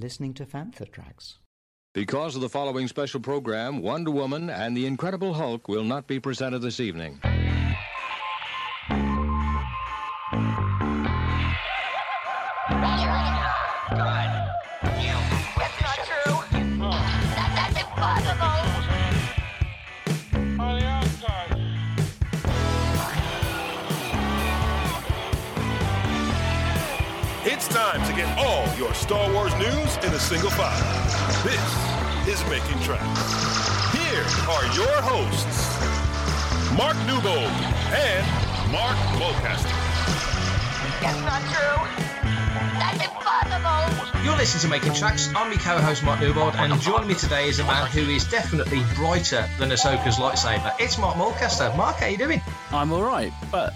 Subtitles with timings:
[0.00, 1.40] You are listening to Fantha Tracks.
[1.92, 6.18] Because of the following special program, Wonder Woman and the Incredible Hulk will not be
[6.18, 7.20] presented this evening.
[27.42, 29.89] It's time to get all your Star Wars news in a
[30.20, 30.76] single file.
[31.42, 31.64] This
[32.28, 33.20] is Making Tracks.
[33.96, 35.80] Here are your hosts,
[36.76, 37.50] Mark Newbold
[37.90, 38.24] and
[38.70, 39.72] Mark Mulcaster.
[41.00, 41.80] That's not true.
[42.78, 44.22] That's impossible.
[44.22, 45.30] You're listening to Making Tracks.
[45.34, 48.82] I'm your co-host Mark Newbold, and joining me today is a man who is definitely
[48.94, 50.72] brighter than Ahsoka's lightsaber.
[50.78, 51.74] It's Mark Mulcaster.
[51.76, 52.42] Mark, how you doing?
[52.72, 53.72] I'm all right, but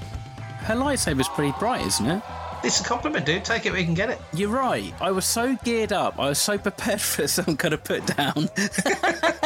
[0.58, 2.22] her lightsaber's pretty bright, isn't it?
[2.64, 3.44] It's a compliment, dude.
[3.44, 4.18] Take it where you can get it.
[4.32, 4.94] You're right.
[4.98, 6.18] I was so geared up.
[6.18, 8.48] I was so prepared for some kind of put down.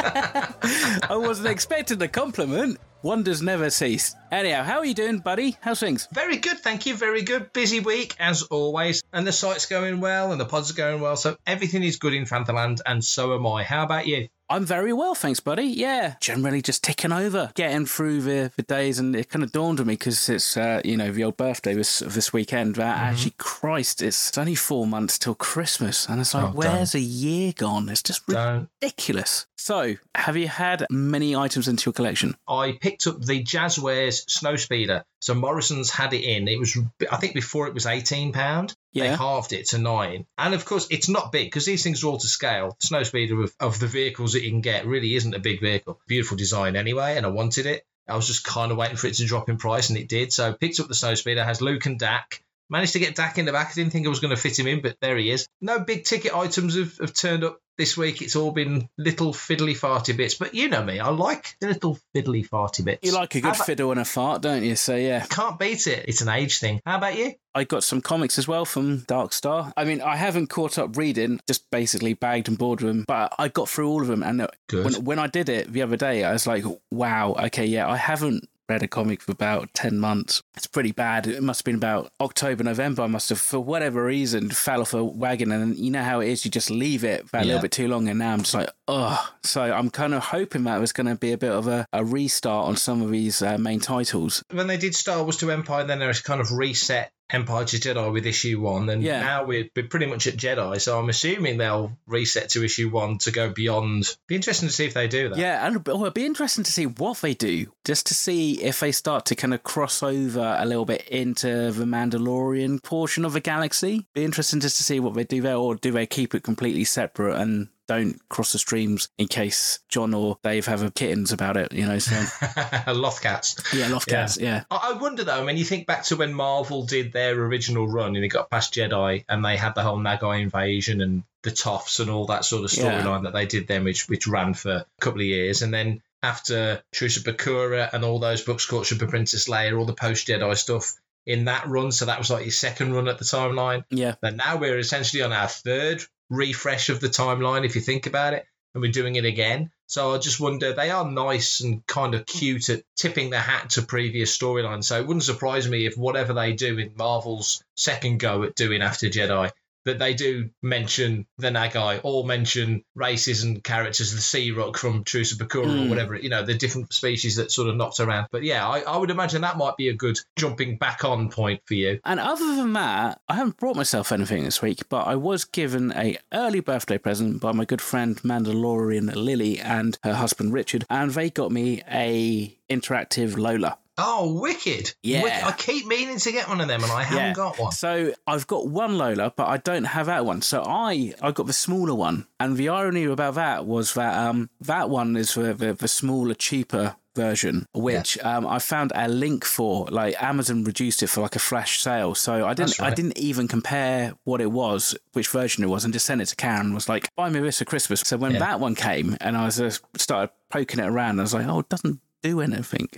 [0.00, 2.78] I wasn't expecting the compliment.
[3.02, 4.14] Wonders never cease.
[4.30, 5.56] Anyhow, how are you doing, buddy?
[5.60, 6.06] How's things?
[6.12, 6.94] Very good, thank you.
[6.94, 7.52] Very good.
[7.52, 11.16] Busy week as always, and the site's going well, and the pods are going well.
[11.16, 13.64] So everything is good in Fanthaland, and so am I.
[13.64, 14.28] How about you?
[14.50, 15.64] I'm very well, thanks, buddy.
[15.64, 19.78] Yeah, generally just ticking over, getting through the, the days, and it kind of dawned
[19.78, 22.76] on me because it's uh, you know the old birthday this this weekend.
[22.76, 26.94] That actually, Christ, it's, it's only four months till Christmas, and it's like, Oh, where's
[26.94, 27.90] a year gone?
[27.90, 28.68] It's just Don't.
[28.80, 29.46] ridiculous.
[29.56, 32.34] So, have you had many items into your collection?
[32.48, 35.05] I picked up the Jazzwares Snowspeeder.
[35.20, 36.48] So Morrison's had it in.
[36.48, 36.77] It was,
[37.11, 38.75] I think, before it was eighteen pound.
[38.94, 39.16] They Yeah.
[39.16, 42.19] halved it to nine, and of course, it's not big because these things are all
[42.19, 42.77] to scale.
[42.80, 46.00] The Snowspeeder of, of the vehicles that you can get really isn't a big vehicle.
[46.08, 47.84] Beautiful design anyway, and I wanted it.
[48.09, 50.32] I was just kind of waiting for it to drop in price, and it did.
[50.32, 51.44] So picked up the Snowspeeder.
[51.44, 52.42] Has Luke and Dak.
[52.71, 53.69] Managed to get Dak in the back.
[53.71, 55.47] I didn't think I was going to fit him in, but there he is.
[55.60, 58.21] No big ticket items have, have turned up this week.
[58.21, 60.34] It's all been little fiddly farty bits.
[60.34, 63.00] But you know me, I like the little fiddly farty bits.
[63.06, 64.77] You like a good about- fiddle and a fart, don't you?
[64.77, 65.25] So, yeah.
[65.31, 66.05] Can't beat it.
[66.09, 66.81] It's an age thing.
[66.84, 67.33] How about you?
[67.55, 69.72] I got some comics as well from Dark Star.
[69.77, 73.34] I mean, I haven't caught up reading, just basically bagged and bored with them, but
[73.39, 74.22] I got through all of them.
[74.22, 74.84] And uh, Good.
[74.84, 77.97] when, when I did it the other day, I was like, wow, okay, yeah, I
[77.97, 80.42] haven't read a comic for about 10 months.
[80.56, 81.26] It's pretty bad.
[81.26, 83.02] It must have been about October, November.
[83.02, 85.50] I must have, for whatever reason, fell off a wagon.
[85.52, 87.46] And you know how it is, you just leave it for a Yeah.
[87.46, 88.08] little bit too long.
[88.08, 89.32] And now I'm just like, oh.
[89.42, 92.04] So I'm kind of hoping that was going to be a bit of a, a
[92.04, 94.42] restart on some of these uh, main titles.
[94.52, 97.77] When they did Star Wars to Empire, then there was kind of reset Empire to
[97.77, 99.21] Jedi with issue one, and Yeah.
[99.21, 100.81] now we're, we're pretty much at Jedi.
[100.81, 104.16] So I'm assuming they'll reset to issue one to go beyond.
[104.27, 105.39] Be interesting to see if they do that.
[105.39, 108.81] Yeah, and oh, it'll be interesting to see what they do, just to see if
[108.81, 113.33] they start to kind of cross over a little bit into the Mandalorian portion of
[113.34, 114.06] the galaxy.
[114.15, 116.84] Be interesting just to see what they do there, or do they keep it completely
[116.84, 121.56] separate and don't cross the streams in case John or Dave have a kittens about
[121.56, 121.99] it, you know?
[121.99, 122.15] So
[122.87, 123.72] Lothcats.
[123.76, 124.65] yeah, Lothcats, yeah.
[124.71, 125.41] I I wonder though.
[125.41, 128.50] I mean, you think back to when Marvel did their original run and it got
[128.50, 132.44] past Jedi, and they had the whole Nagai invasion and the Tofs and all that
[132.44, 133.00] sort of Yeah.
[133.03, 136.03] storyline that they did then, which which ran for a couple of years, and then
[136.22, 140.27] after Truce of Bakura and all those books, Courtship of Princess Leia, all the post
[140.27, 140.94] Jedi stuff
[141.27, 141.93] in that run.
[141.93, 143.84] So that was like your second run at the timeline.
[143.91, 144.15] Yeah.
[144.21, 148.34] But now we're essentially on our third refresh of the timeline, if you think about
[148.34, 149.71] it, and we're doing it again.
[149.87, 153.71] So I just wonder, they are nice and kind of cute at tipping the hat
[153.71, 154.84] to previous storylines.
[154.84, 158.83] So it wouldn't surprise me if whatever they do in Marvel's second go at doing
[158.83, 159.50] After Jedi,
[159.88, 165.32] that they do mention the Nagai or mention races and characters, the Ssi-ruuk from Truce
[165.32, 165.88] of Bakura or Mm.
[165.91, 168.28] whatever, you know, the different species that sort of knocked around.
[168.31, 171.60] But yeah, I, I would imagine that might be a good jumping back on point
[171.66, 172.00] for you.
[172.04, 175.92] And other than that, I haven't brought myself anything this week, but I was given
[175.92, 181.10] a early birthday present by my good friend Mandalorian Lily and her husband Richard, and
[181.12, 183.78] they got me a interactive Lola.
[183.98, 184.95] Oh, wicked!
[185.03, 185.22] Yeah.
[185.24, 185.42] Wicked.
[185.42, 187.72] I keep meaning to get one of them, and I haven't got one.
[187.72, 190.41] So I've got one Lola, but I don't have that one.
[190.42, 194.50] So I I got the smaller one, and the irony about that was that um
[194.60, 199.45] that one is the the, the smaller, cheaper version, which um I found a link
[199.45, 199.86] for.
[199.91, 202.92] Like Amazon reduced it for like a flash sale, so I didn't right.
[202.92, 206.27] I didn't even compare what it was, which version it was, and just sent it
[206.27, 206.66] to Karen.
[206.66, 208.00] and Was like, buy me this for Christmas.
[208.03, 208.39] So when Yeah.
[208.41, 211.59] that one came, and I was uh, started poking it around, I was like, oh,
[211.60, 212.89] it doesn't do anything.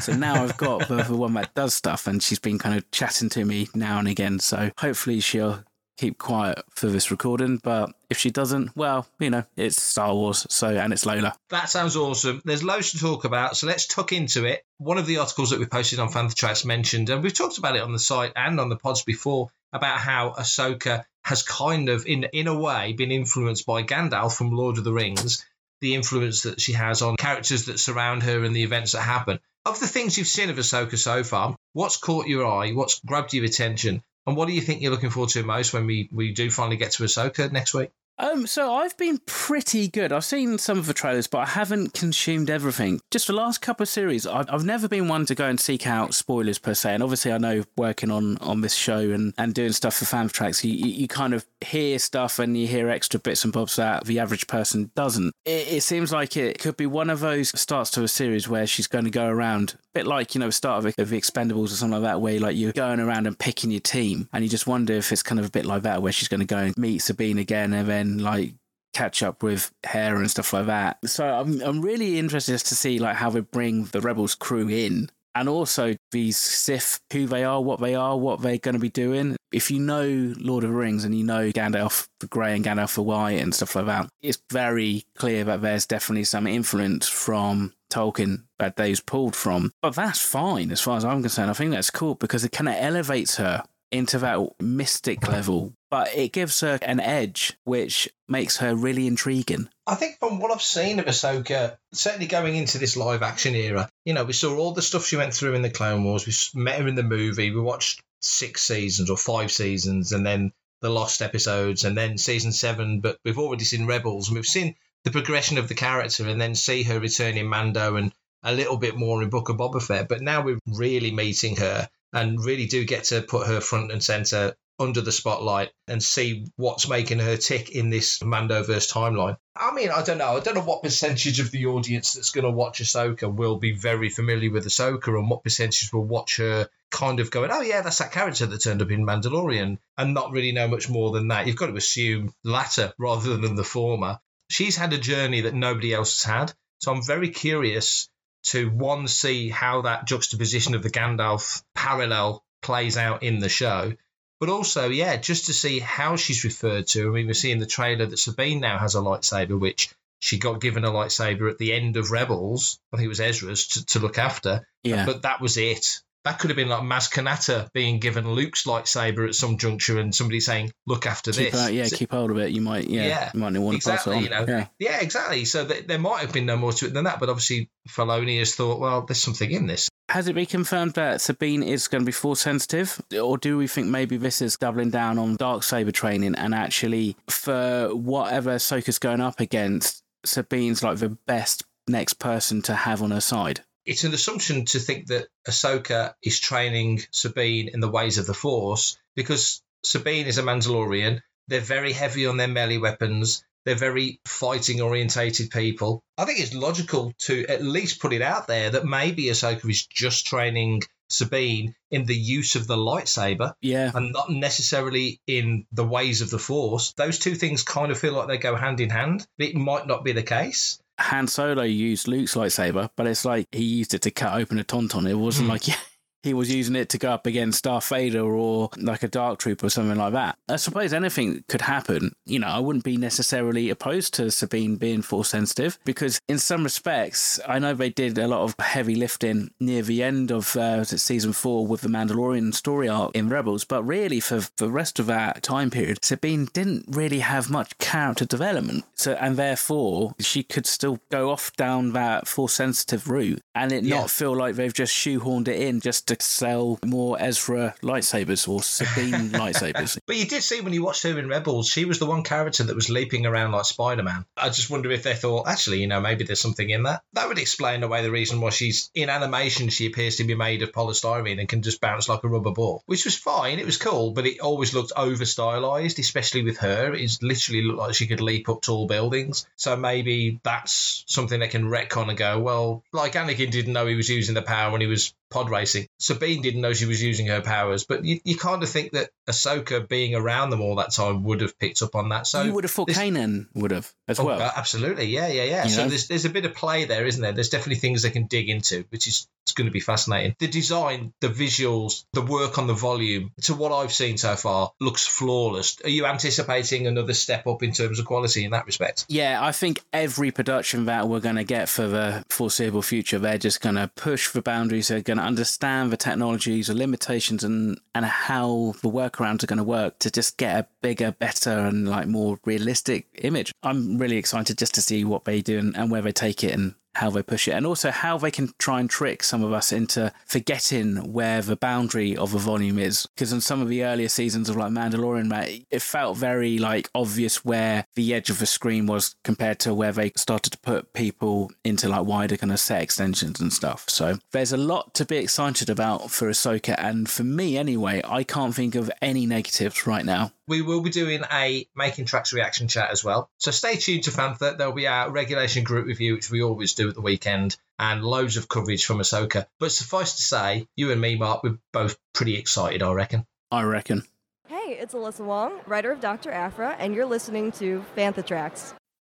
[0.00, 2.90] So now I've got the, the one that does stuff, and she's been kind of
[2.90, 4.38] chatting to me now and again.
[4.38, 5.64] So hopefully she'll
[5.96, 7.58] keep quiet for this recording.
[7.62, 11.34] But if she doesn't, well, you know, it's Star Wars, so and it's Lola.
[11.50, 12.42] That sounds awesome.
[12.44, 14.64] There's loads to talk about, so let's tuck into it.
[14.78, 17.76] One of the articles that we posted on Fantha Tracks mentioned, and we've talked about
[17.76, 22.04] it on the site and on the pods before, about how Ahsoka has kind of,
[22.06, 25.44] in in a way, been influenced by Gandalf from Lord of the Rings.
[25.82, 29.38] The influence that she has on characters that surround her and the events that happen.
[29.66, 32.72] Of the things you've seen of Ahsoka so far, what's caught your eye?
[32.72, 34.02] What's grabbed your attention?
[34.26, 36.76] And what do you think you're looking forward to most when we, we do finally
[36.78, 37.90] get to Ahsoka next week?
[38.18, 40.12] Um, so I've been pretty good.
[40.12, 43.00] I've seen some of the trailers, but I haven't consumed everything.
[43.10, 45.86] Just the last couple of series, I've, I've never been one to go and seek
[45.86, 46.94] out spoilers per se.
[46.94, 50.32] And obviously, I know working on on this show and, and doing stuff for Fantha
[50.32, 54.04] Tracks, you, you kind of hear stuff and you hear extra bits and bobs that
[54.04, 55.34] the average person doesn't.
[55.44, 58.66] It, it seems like it could be one of those starts to a series where
[58.66, 61.20] she's going to go around, a bit like you know, the start of, of the
[61.20, 64.44] Expendables or something like that, where like you're going around and picking your team, and
[64.44, 66.46] you just wonder if it's kind of a bit like that, where she's going to
[66.46, 68.54] go and meet Sabine again, and then like
[68.92, 70.98] catch up with Hera and stuff like that.
[71.06, 75.10] So I'm I'm really interested to see like how they bring the Rebels crew in.
[75.34, 78.90] And also these Sith, who they are, what they are, what they're going to be
[78.90, 79.36] doing.
[79.50, 82.94] If you know Lord of the Rings and you know Gandalf the Grey and Gandalf
[82.94, 87.72] the White and stuff like that, it's very clear that there's definitely some influence from
[87.90, 89.72] Tolkien that they've pulled from.
[89.80, 91.50] But that's fine as far as I'm concerned.
[91.50, 96.14] I think that's cool because it kind of elevates her into that mystic level, but
[96.14, 99.68] it gives her an edge which makes her really intriguing.
[99.86, 103.88] I think from what I've seen of Ahsoka, certainly going into this live action era,
[104.04, 106.26] you know, we saw all the stuff she went through in the Clone Wars.
[106.26, 107.50] We met her in the movie.
[107.50, 112.52] We watched six seasons or five seasons, and then the lost episodes, and then season
[112.52, 113.00] seven.
[113.00, 116.54] But we've already seen Rebels, and we've seen the progression of the character, and then
[116.54, 118.12] see her return in Mando and
[118.42, 120.08] a little bit more in Book of Boba Fett.
[120.08, 124.02] But now we're really meeting her and really do get to put her front and
[124.02, 129.36] center under the spotlight and see what's making her tick in this Mandoverse timeline.
[129.54, 130.36] I mean, I don't know.
[130.36, 133.72] I don't know what percentage of the audience that's going to watch Ahsoka will be
[133.72, 137.80] very familiar with Ahsoka and what percentage will watch her kind of going, oh, yeah,
[137.80, 141.28] that's that character that turned up in Mandalorian and not really know much more than
[141.28, 141.46] that.
[141.46, 144.20] You've got to assume the latter rather than the former.
[144.48, 146.52] She's had a journey that nobody else has had.
[146.80, 148.08] So I'm very curious
[148.44, 153.92] to one see how that juxtaposition of the Gandalf parallel plays out in the show,
[154.40, 157.08] but also yeah, just to see how she's referred to.
[157.08, 160.60] I mean, we're seeing the trailer that Sabine now has a lightsaber, which she got
[160.60, 162.78] given a lightsaber at the end of Rebels.
[162.92, 164.66] I think it was Ezra's to, to look after.
[164.82, 165.04] Yeah.
[165.04, 166.00] But that was it.
[166.24, 170.14] That could have been like Maz Kanata being given Luke's lightsaber at some juncture and
[170.14, 171.70] somebody saying, look after Keep, this.
[171.72, 172.50] yeah, So- keep hold of it.
[172.52, 174.22] You might, yeah, Yeah, you might want to pass it on.
[174.22, 174.44] you know.
[174.46, 174.66] Yeah.
[174.78, 175.44] Yeah, exactly.
[175.44, 178.38] So th- there might have been no more to it than that, but obviously Filoni
[178.38, 179.88] has thought, well, there's something in this.
[180.10, 183.66] Has it been confirmed that Sabine is going to be force sensitive, or do we
[183.66, 188.98] think maybe this is doubling down on dark saber training and actually for whatever Ahsoka's
[188.98, 193.62] going up against, Sabine's like the best next person to have on her side?
[193.84, 198.34] It's an assumption to think that Ahsoka is training Sabine in the ways of the
[198.34, 201.20] Force because Sabine is a Mandalorian.
[201.48, 203.44] They're very heavy on their melee weapons.
[203.64, 206.02] They're very fighting orientated people.
[206.18, 209.86] I think it's logical to at least put it out there that maybe Ahsoka is
[209.86, 210.82] just training
[211.12, 216.30] Sabine in the use of the lightsaber Yeah, and not necessarily in the ways of
[216.30, 216.92] the Force.
[216.96, 219.26] Those two things kind of feel like they go hand in hand.
[219.38, 220.78] It might not be the case.
[221.02, 224.64] Han Solo used Luke's lightsaber, but it's like he used it to cut open a
[224.64, 225.08] tauntaun.
[225.08, 225.52] It wasn't hmm.
[225.52, 225.74] like yeah,
[226.22, 229.66] he was using it to go up against Darth Vader or like a Dark Trooper
[229.66, 230.36] or something like that.
[230.48, 232.12] I suppose anything could happen.
[232.26, 236.64] You know, I wouldn't be necessarily opposed to Sabine being force sensitive because, in some
[236.64, 240.84] respects, I know they did a lot of heavy lifting near the end of uh,
[240.84, 245.06] season four with the Mandalorian story arc in Rebels, but really for the rest of
[245.06, 248.84] that time period, Sabine didn't really have much character development.
[248.94, 253.84] So, and therefore, she could still go off down that force sensitive route and it
[253.84, 254.00] Yeah.
[254.00, 258.62] not feel like they've just shoehorned it in just to sell more Ezra lightsabers or
[258.62, 259.98] Sabine lightsabers.
[260.06, 262.64] But you did see when you watched her in Rebels, she was the one character
[262.64, 264.24] that was leaping around like Spider Man.
[264.36, 267.02] I just wonder if they thought, actually, you know, maybe there's something in that.
[267.12, 270.62] That would explain away the reason why she's in animation, she appears to be made
[270.62, 273.58] of polystyrene and can just bounce like a rubber ball, which was fine.
[273.58, 276.94] It was cool, but it always looked over stylized, especially with her.
[276.94, 279.46] It literally looked like she could leap up tall buildings.
[279.56, 283.94] So maybe that's something they can retcon and go, well, like Anakin didn't know he
[283.94, 285.86] was using the power when he was pod racing.
[285.98, 289.10] Sabine didn't know she was using her powers, but you, you kind of think that
[289.28, 292.26] Ahsoka being around them all that time would have picked up on that.
[292.26, 294.40] So you would have thought this- Kanan would have as Oh, well.
[294.42, 295.64] uh, absolutely, yeah, yeah, yeah.
[295.64, 295.88] You so know?
[295.88, 297.32] there's there's a bit of play there, isn't there?
[297.32, 300.36] There's definitely things they can dig into, which is it's going to be fascinating.
[300.38, 304.70] The design, the visuals, the work on the volume, to what I've seen so far,
[304.80, 305.78] looks flawless.
[305.82, 309.04] Are you anticipating another step up in terms of quality in that respect?
[309.08, 313.36] Yeah, I think every production that we're going to get for the foreseeable future, they're
[313.36, 314.88] just going to push the boundaries.
[314.88, 319.58] They're going to understand the technologies, the limitations, and and how the workarounds are going
[319.58, 323.52] to work to just get a bigger, better, and like more realistic image.
[323.62, 326.54] I'm really excited just to see what they do and, and where they take it
[326.54, 329.52] and how they push it, and also how they can try and trick some of
[329.52, 333.06] us into forgetting where the boundary of a volume is.
[333.14, 337.44] Because in some of the earlier seasons of like Mandalorian, it felt very like obvious
[337.44, 341.50] where the edge of the screen was compared to where they started to put people
[341.64, 343.84] into like wider kind of set extensions and stuff.
[343.88, 348.24] So there's a lot to be excited about for Ahsoka, and for me anyway, I
[348.24, 350.32] can't think of any negatives right now.
[350.48, 353.30] We will be doing a Making Tracks reaction chat as well.
[353.38, 354.58] So stay tuned to Fantha.
[354.58, 358.36] There'll be our regulation group review, which we always do at the weekend, and loads
[358.36, 359.46] of coverage from Ahsoka.
[359.58, 363.26] But suffice to say, you and me, Mark, we're both pretty excited, I reckon.
[363.50, 364.04] I reckon.
[364.48, 366.30] Hey, it's Alyssa Wong, writer of Dr.
[366.30, 368.74] Aphra, and you're listening to Fantha Tracks.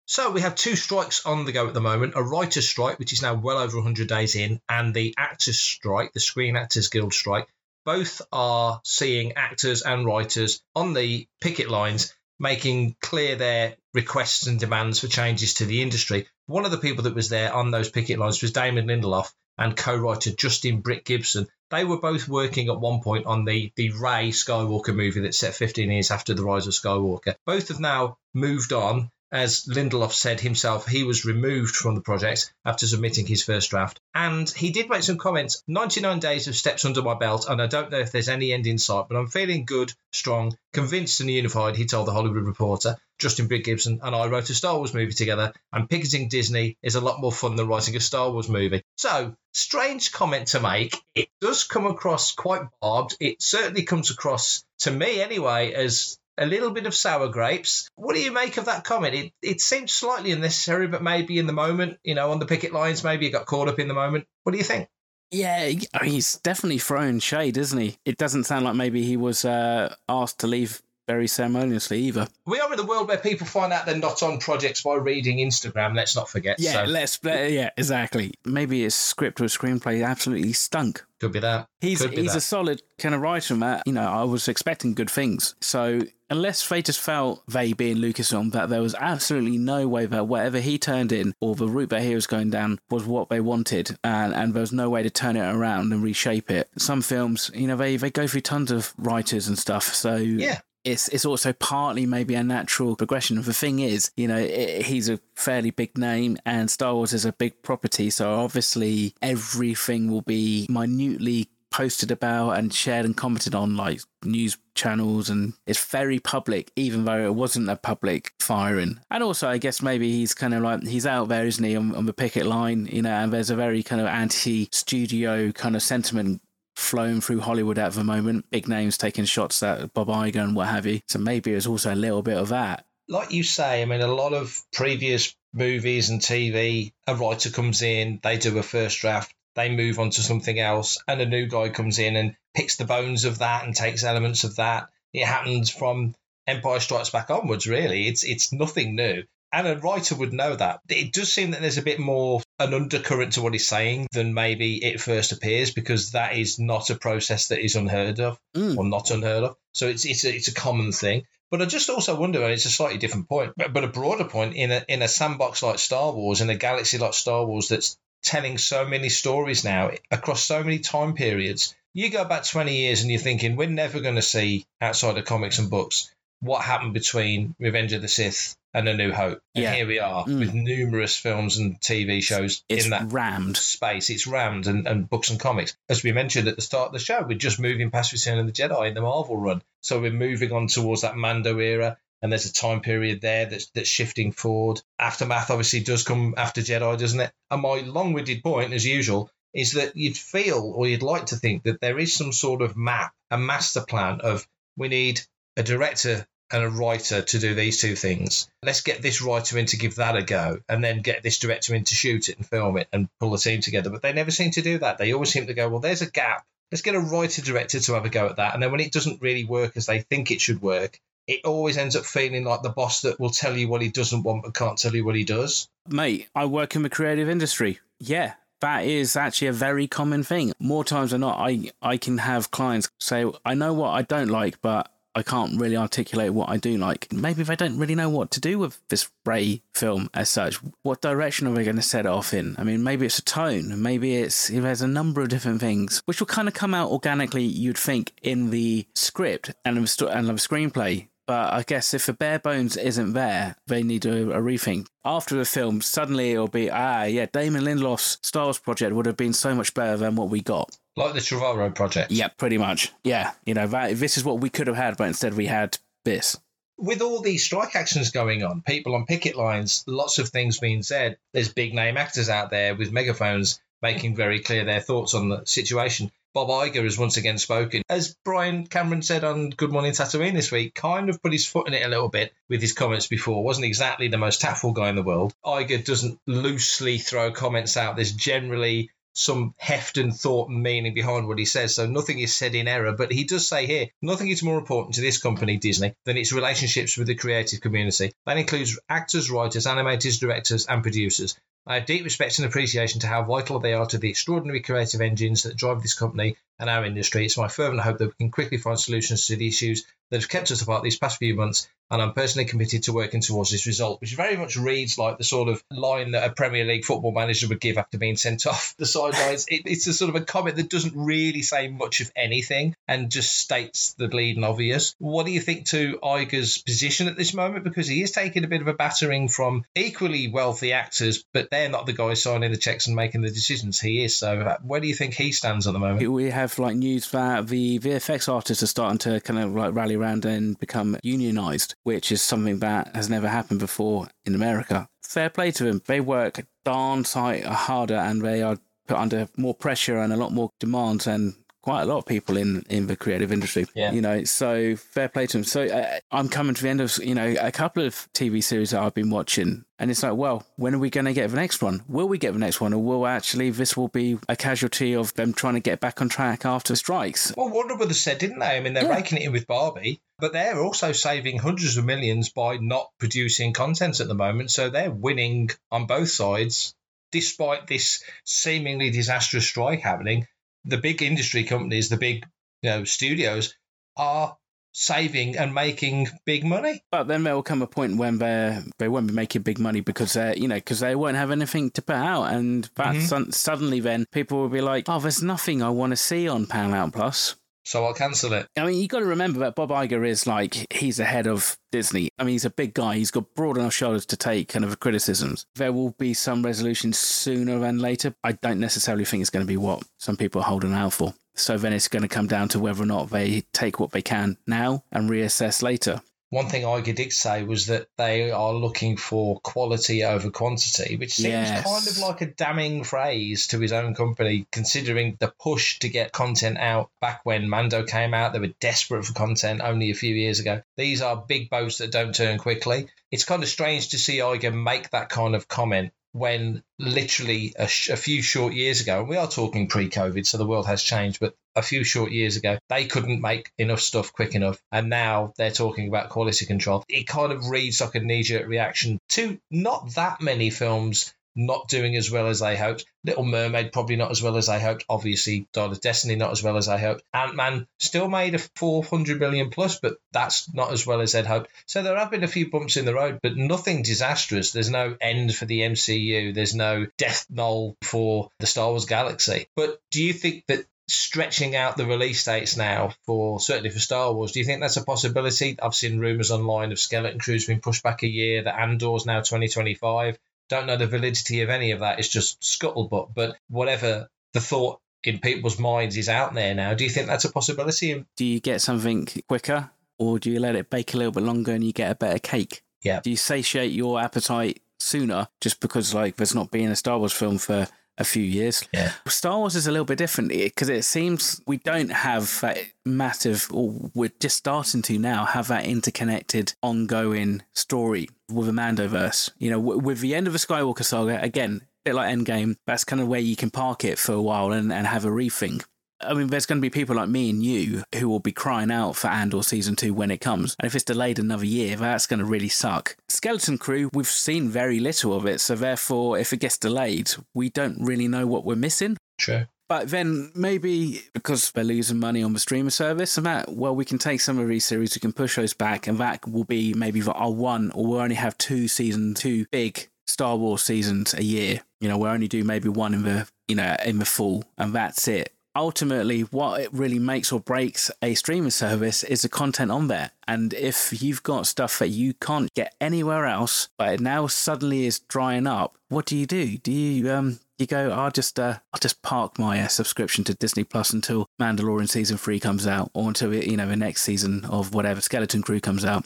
[0.07, 3.13] So we have two strikes on the go at the moment: a writers' strike, which
[3.13, 7.15] is now well over 100 days in, and the actors' strike, the Screen Actors Guild
[7.15, 7.49] strike.
[7.85, 14.59] Both are seeing actors and writers on the picket lines making clear their requests and
[14.59, 16.27] demands for changes to the industry.
[16.47, 19.77] One of the people that was there on those picket lines was Damon Lindelof and
[19.77, 21.47] co-writer Justin Britt Gibson.
[21.71, 25.55] They were both working at one point on the the Rey Skywalker movie that's set
[25.55, 27.37] 15 years after the rise of Skywalker.
[27.47, 29.11] Both have now moved on.
[29.35, 34.01] As Lindelof said himself, he was removed from the project after submitting his first draft.
[34.15, 37.67] And he did make some comments 99 days of steps under my belt, and I
[37.67, 41.29] don't know if there's any end in sight, but I'm feeling good, strong, convinced, and
[41.29, 42.97] unified, he told the Hollywood Reporter.
[43.19, 46.95] Justin Britt Gibson and I wrote a Star Wars movie together, and picketing Disney is
[46.95, 48.85] a lot more fun than writing a Star Wars movie.
[48.97, 50.97] So, strange comment to make.
[51.17, 53.17] It does come across quite barbed.
[53.19, 57.89] It certainly comes across, to me anyway, as a little bit of sour grapes.
[57.97, 59.15] What do you make of that comment?
[59.15, 62.73] It it seems slightly unnecessary, but maybe in the moment, you know, on the picket
[62.73, 64.27] lines, maybe it got caught up in the moment.
[64.43, 64.89] What do you think?
[65.31, 65.73] Yeah,
[66.03, 67.97] he's definitely throwing shade, isn't he?
[68.05, 72.29] It doesn't sound like maybe he was uh, asked to leave very ceremoniously either.
[72.47, 75.39] We are in a world where people find out they're not on projects by reading
[75.39, 75.95] Instagram.
[75.95, 76.59] Let's not forget.
[76.59, 77.19] Yeah, so let's.
[77.23, 78.33] yeah, exactly.
[78.45, 81.05] Maybe his script or screenplay absolutely stunk.
[81.21, 81.67] could be that.
[81.81, 82.39] He's be he's that.
[82.39, 83.83] a solid kind of writer, Matt.
[83.87, 85.55] You know, I was expecting good things.
[85.61, 86.03] So
[86.35, 90.59] unless they just felt they being Lucasfilm that there was absolutely no way that whatever
[90.61, 93.97] he turned in or the route that he was going down was what they wanted,
[94.03, 96.69] and and there was no way to turn it around and reshape it.
[96.77, 99.95] Some films, you know, they they go through tons of writers and stuff.
[99.95, 100.61] So Yeah.
[100.85, 103.41] it's it's also partly maybe a natural progression.
[103.43, 107.25] The thing is, you know, i he's a fairly big name, and Star Wars is
[107.25, 113.53] a big property, so obviously everything will be minutely posted about and shared and commented
[113.53, 119.01] on like news channels and it's very public even though it wasn't a public firing
[119.11, 121.93] and also i guess maybe he's kind of like he's out there isn't he on,
[121.97, 125.83] on the picket line you know and there's a very kind of anti-studio kind of
[125.83, 126.41] sentiment
[126.77, 128.51] flowing through Hollywood at the moment.
[128.51, 131.01] Big names taking shots at Bob Iger and what have you.
[131.07, 132.85] So maybe there's also a little bit of that.
[133.09, 137.81] like you say, I mean, a lot of previous movies and TV, a writer comes
[137.81, 141.47] in, they do a first draft, they move on to something else, and a new
[141.47, 144.89] guy comes in and picks the bones of that and takes elements of that.
[145.13, 146.15] It happens from
[146.47, 148.07] Empire Strikes Back onwards, really.
[148.09, 149.23] It's it's nothing new.
[149.53, 150.81] And a writer would know that.
[150.89, 154.35] It does seem that there's a bit more an undercurrent to what he's saying than
[154.35, 158.77] maybe it first appears, because that is not a process that is unheard of Mm.
[158.77, 159.57] or not unheard of.
[159.73, 161.23] So it's it's a, it's a common thing.
[161.51, 164.25] But I just also wonder, and it's a slightly different point, but, but a broader
[164.25, 167.69] point in a in a sandbox like Star Wars, in a galaxy like Star Wars
[167.69, 171.75] that's telling so many stories now across so many time periods.
[171.93, 175.25] You go back 20 years and you're thinking, we're never going to see outside of
[175.25, 179.41] comics and books what happened between Revenge of the Sith and A New Hope.
[179.55, 179.75] And Yeah.
[179.75, 180.41] here we are Mm.
[180.41, 183.57] with numerous films and TV shows It's in that rammed.
[183.57, 184.11] space.
[184.11, 185.77] It's rammed and, and books and comics.
[185.89, 188.47] As we mentioned at the start of the show, we're just moving past Return of
[188.47, 189.63] the Jedi in the Marvel run.
[189.83, 191.99] So we're moving on towards that Mando era.
[192.25, 194.81] And there's a time period there that's that's shifting forward.
[194.99, 197.31] Aftermath obviously does come after Jedi, doesn't it?
[197.51, 201.65] And my long-winded point, as usual, is that you'd feel or you'd like to think
[201.65, 205.21] that there is some sort of map, a master plan of we need
[205.59, 208.49] a director and a writer to do these two things.
[208.63, 211.75] Let's get this writer in to give that a go, and then get this director
[211.75, 213.91] in to shoot it and film it and pull the team together.
[213.91, 214.97] But they never seem to do that.
[214.97, 216.47] They always seem to go, well, there's a gap.
[216.73, 218.55] Let's get a writer director to have a go at that.
[218.55, 221.77] And then when it doesn't really work as they think it should work, it always
[221.77, 224.55] ends up feeling like the boss that will tell you what he doesn't want but
[224.55, 225.69] can't tell you what he does.
[225.89, 227.81] Mate, I work in the creative industry.
[227.99, 230.53] Yeah, that is actually a very common thing.
[230.59, 234.29] More times than not, I, I can have clients say, I know what I don't
[234.29, 237.13] like, but I can't really articulate what I do like.
[237.13, 240.57] Maybe they don't really know what to do with this Rey film as such.
[240.83, 242.57] What direction are we going to set it off in?
[242.59, 246.21] I mean, maybe it's a tone, maybe it's there's a number of different things which
[246.21, 247.45] will kind of come out organically.
[247.45, 251.09] You'd think in the script and the, and the screenplay.
[251.27, 254.89] But I guess if the bare bones isn't there, they need a, a rethink.
[255.05, 259.17] After the film, suddenly it'll be, ah, yeah, Damon Lindelof's Star Wars project would have
[259.17, 260.77] been so much better than what we got.
[260.97, 262.13] Like the Trevorrow project.
[262.13, 262.93] Yeah, pretty much.
[263.05, 265.79] Yeah, you know, that, this is what we could have had, but instead we had
[266.05, 266.39] this.
[266.77, 270.83] With all these strike actions going on, people on picket lines, lots of things being
[270.83, 275.29] said, there's big name actors out there with megaphones making very clear their thoughts on
[275.29, 276.11] the situation.
[276.35, 277.83] Bob Iger has once again spoken.
[277.89, 281.69] As Brian Cameron said on Good Morning Tatooine this week, kind of put his foot
[281.69, 283.45] in it a little bit with his comments before.
[283.45, 285.33] Wasn't exactly the most tactful guy in the world.
[285.47, 287.95] Iger doesn't loosely throw comments out.
[287.95, 291.77] There's generally some heft and thought and meaning behind what he says.
[291.77, 292.93] So nothing is said in error.
[292.93, 296.33] But he does say here, nothing is more important to this company, Disney, than its
[296.33, 298.11] relationships with the creative community.
[298.27, 301.37] That includes actors, writers, animators, directors, and producers.
[301.67, 305.01] I have deep respect and appreciation to how vital they are to the extraordinary creative
[305.01, 307.25] engines that drive this company and our industry.
[307.25, 310.31] It's my fervent hope that we can quickly find solutions to the issues that have
[310.31, 313.67] kept us apart these past few months, and I'm personally committed to working towards this
[313.67, 317.13] result, which very much reads like the sort of line that a Premier League football
[317.13, 319.47] manager would give after being sent off the sidelines.
[319.49, 323.11] it, it's a sort of a comment that doesn't really say much of anything and
[323.11, 324.95] just states the bleeding obvious.
[324.99, 327.65] What do you think to Iger's position at this moment?
[327.65, 331.69] Because he is taking a bit of a battering from equally wealthy actors, but they're
[331.69, 333.81] not the guys signing the checks and making the decisions.
[333.81, 334.17] He is.
[334.17, 336.11] So, uh, where do you think he stands at the moment?
[336.11, 339.95] We have like news that the VFX artists are starting to kind of like rally
[339.95, 344.89] around and become unionized, which is something that has never happened before in America.
[345.03, 345.83] Fair play to them.
[345.87, 350.33] They work darn sight harder and they are put under more pressure and a lot
[350.33, 353.65] more demands and quite a lot of people in in the creative industry.
[353.75, 353.91] Yeah.
[353.93, 355.45] You know, so fair play to them.
[355.45, 358.71] So uh, I'm coming to the end of you know a couple of TV series
[358.73, 361.37] that I've been watching, and it's like, well, when are we going to get the
[361.37, 361.83] next one?
[361.89, 365.15] Will we get the next one, or will actually this will be a casualty of
[365.15, 367.33] them trying to get back on track after strikes?
[367.35, 368.57] Well, Warner Brothers said, didn't they?
[368.59, 368.95] I mean, they're Yeah.
[368.97, 373.55] raking it in with Barbie, but they're also saving hundreds of millions by not producing
[373.55, 374.51] content at the moment.
[374.51, 376.75] So they're winning on both sides,
[377.11, 380.27] despite this seemingly disastrous strike happening.
[380.65, 382.25] The big industry companies, the big
[382.63, 383.55] you know studios,
[383.97, 384.37] are
[384.73, 386.83] saving and making big money.
[386.91, 389.81] But then there will come a point when they they won't be making big money
[389.81, 393.07] because they you know because they won't have anything to put out, and that mm-hmm.
[393.07, 396.47] sun- suddenly then people will be like, oh, there's nothing I want to see on
[396.47, 397.37] Paramount Plus.
[397.65, 398.47] So I'll cancel it.
[398.57, 401.57] I mean, you've got to remember that Bob Iger is like he's the head of
[401.73, 402.11] Disney.
[402.19, 402.97] I mean, he's a big guy.
[402.97, 405.47] He's got broad enough shoulders to take kind of criticisms.
[405.55, 408.15] There will be some resolution sooner than later.
[408.23, 411.15] I don't necessarily think it's going to be what some people are holding out for.
[411.35, 414.03] So then it's going to come down to whether or not they take what they
[414.03, 416.01] can now and reassess later.
[416.35, 421.15] One thing Iger did say was that they are looking for quality over quantity, which
[421.15, 421.63] seems Yes.
[421.63, 426.11] kind of like a damning phrase to his own company, considering the push to get
[426.11, 428.33] content out back when Mando came out.
[428.33, 430.63] They were desperate for content only a few years ago.
[430.77, 432.89] These are big boats that don't turn quickly.
[433.13, 437.67] It's kind of strange to see Iger make that kind of comment when literally a,
[437.67, 440.67] sh- a few short years ago, and we are talking pre COVID, so the world
[440.67, 444.61] has changed, but a few short years ago, they couldn't make enough stuff quick enough.
[444.71, 446.85] And now they're talking about quality control.
[446.89, 451.69] It kind of reads like a knee jerk reaction to not that many films not
[451.69, 452.85] doing as well as I hoped.
[453.05, 454.85] Little Mermaid probably not as well as I hoped.
[454.89, 457.03] Obviously, Dial of Destiny not as well as I hoped.
[457.13, 461.27] Ant Man still made a 400 million plus, but that's not as well as they'd
[461.27, 461.51] hoped.
[461.67, 464.53] So there have been a few bumps in the road, but nothing disastrous.
[464.53, 466.35] There's no end for the MCU.
[466.35, 469.47] There's no death knell for the Star Wars galaxy.
[469.57, 474.13] But do you think that stretching out the release dates now for certainly for Star
[474.13, 474.33] Wars.
[474.33, 475.57] Do you think that's a possibility?
[475.61, 479.21] I've seen rumors online of Skeleton Crew's been pushed back a year, that Andor's now
[479.21, 480.19] 2025.
[480.49, 481.99] Don't know the validity of any of that.
[481.99, 483.15] It's just scuttlebutt.
[483.15, 487.25] But whatever the thought in people's minds is out there now, do you think that's
[487.25, 488.05] a possibility?
[488.17, 491.53] Do you get something quicker or do you let it bake a little bit longer
[491.53, 492.63] and you get a better cake?
[492.83, 493.01] Yeah.
[493.01, 497.13] Do you satiate your appetite sooner just because like there's not being a Star Wars
[497.13, 497.67] film for
[497.99, 498.67] a few years.
[498.73, 498.93] Yeah.
[499.07, 502.59] Star Wars is a little bit different eh, because it seems we don't have that
[502.85, 509.31] massive, or we're just starting to now have that interconnected, ongoing story with a Mandoverse.
[509.39, 512.57] You know, w- with the end of the Skywalker saga, again, a bit like Endgame,
[512.67, 515.09] that's kind of where you can park it for a while and, and have a
[515.09, 515.65] rethink.
[516.07, 518.71] I mean, there's going to be people like me and you who will be crying
[518.71, 520.57] out for Andor season two when it comes.
[520.59, 522.97] And if it's delayed another year, that's going to really suck.
[523.09, 525.41] Skeleton Crew, we've seen very little of it.
[525.41, 528.97] So therefore, if it gets delayed, we don't really know what we're missing.
[529.19, 529.47] True.
[529.69, 533.85] But then maybe because they're losing money on the streamer service, and that, well, we
[533.85, 536.75] can take some of these series, we can push those back, and that will be
[536.75, 541.25] maybe our one, or we'll only have two season, two big Star Wars seasons a
[541.25, 541.63] year.
[541.81, 544.75] You know, we'll only do maybe one in the, you know, in the fall, and
[544.75, 549.71] that's it ultimately what it really makes or breaks a streaming service is the content
[549.71, 550.11] on there.
[550.27, 554.87] And if you've got stuff that you can't get anywhere else but it now suddenly
[554.87, 556.57] is drying up what do you do?
[556.59, 560.35] Do you um you go i'll just uh, i'll just park my uh, subscription to
[560.35, 564.45] disney plus until mandalorian season 3 comes out or until you know the next season
[564.47, 566.05] of whatever skeleton crew comes out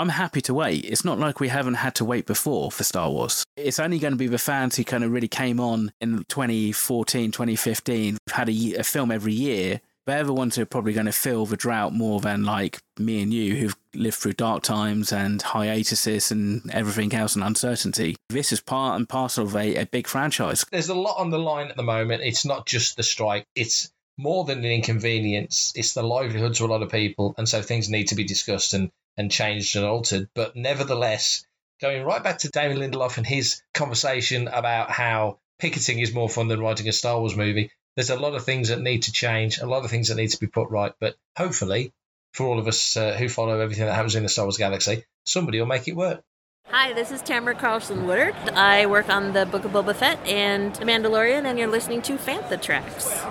[0.00, 0.86] I'm happy to wait.
[0.86, 3.44] It's not like we haven't had to wait before for Star Wars.
[3.58, 7.30] It's only going to be the fans who kind of really came on in 2014,
[7.30, 9.82] 2015, had a, a film every year.
[10.06, 13.22] They're the ones who are probably going to fill the drought more than like me
[13.22, 18.16] and you who've lived through dark times and hiatuses and everything else and uncertainty.
[18.30, 20.64] This is part and parcel of a, a big franchise.
[20.72, 22.22] There's a lot on the line at the moment.
[22.22, 23.44] It's not just the strike.
[23.54, 25.74] It's more than an inconvenience.
[25.76, 28.72] It's the livelihood to a lot of people, and so things need to be discussed
[28.72, 30.28] and and changed and altered.
[30.34, 31.46] But nevertheless,
[31.80, 36.48] going right back to Damon Lindelof and his conversation about how picketing is more fun
[36.48, 39.58] than writing a Star Wars movie, there's a lot of things that need to change,
[39.58, 40.92] a lot of things that need to be put right.
[40.98, 41.92] But hopefully,
[42.32, 45.04] for all of us uh, who follow everything that happens in the Star Wars galaxy,
[45.24, 46.22] somebody will make it work.
[46.68, 48.34] Hi, this is Tamara Carlson Woodard.
[48.54, 52.16] I work on the Book of Boba Fett and The Mandalorian, and you're listening to
[52.16, 53.24] Fantha Tracks.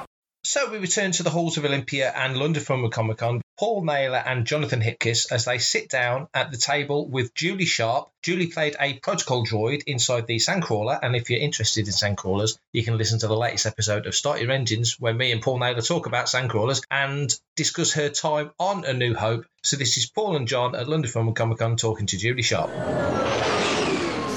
[0.43, 3.41] So we return to the halls of Olympia and London Film Comic Con.
[3.59, 8.09] Paul Naylor and Jonathan Hipkiss as they sit down at the table with Julie Sharp.
[8.23, 12.85] Julie played a protocol droid inside the Sandcrawler, and if you're interested in Sandcrawlers, you
[12.85, 15.81] can listen to the latest episode of Start Your Engines, where me and Paul Naylor
[15.81, 19.45] talk about Sandcrawlers and discuss her time on A New Hope.
[19.61, 22.69] So this is Paul and John at London Film Comic Con talking to Julie Sharp.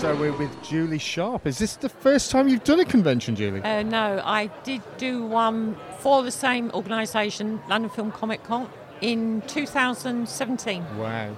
[0.03, 1.47] So we're with Julie Sharp.
[1.47, 3.63] Is this the first time you've done a convention, Julie?
[3.63, 8.69] Uh, no, I did do one for the same organisation, London Film Comic Con,
[9.01, 10.99] in 2017.
[10.99, 11.37] Wow.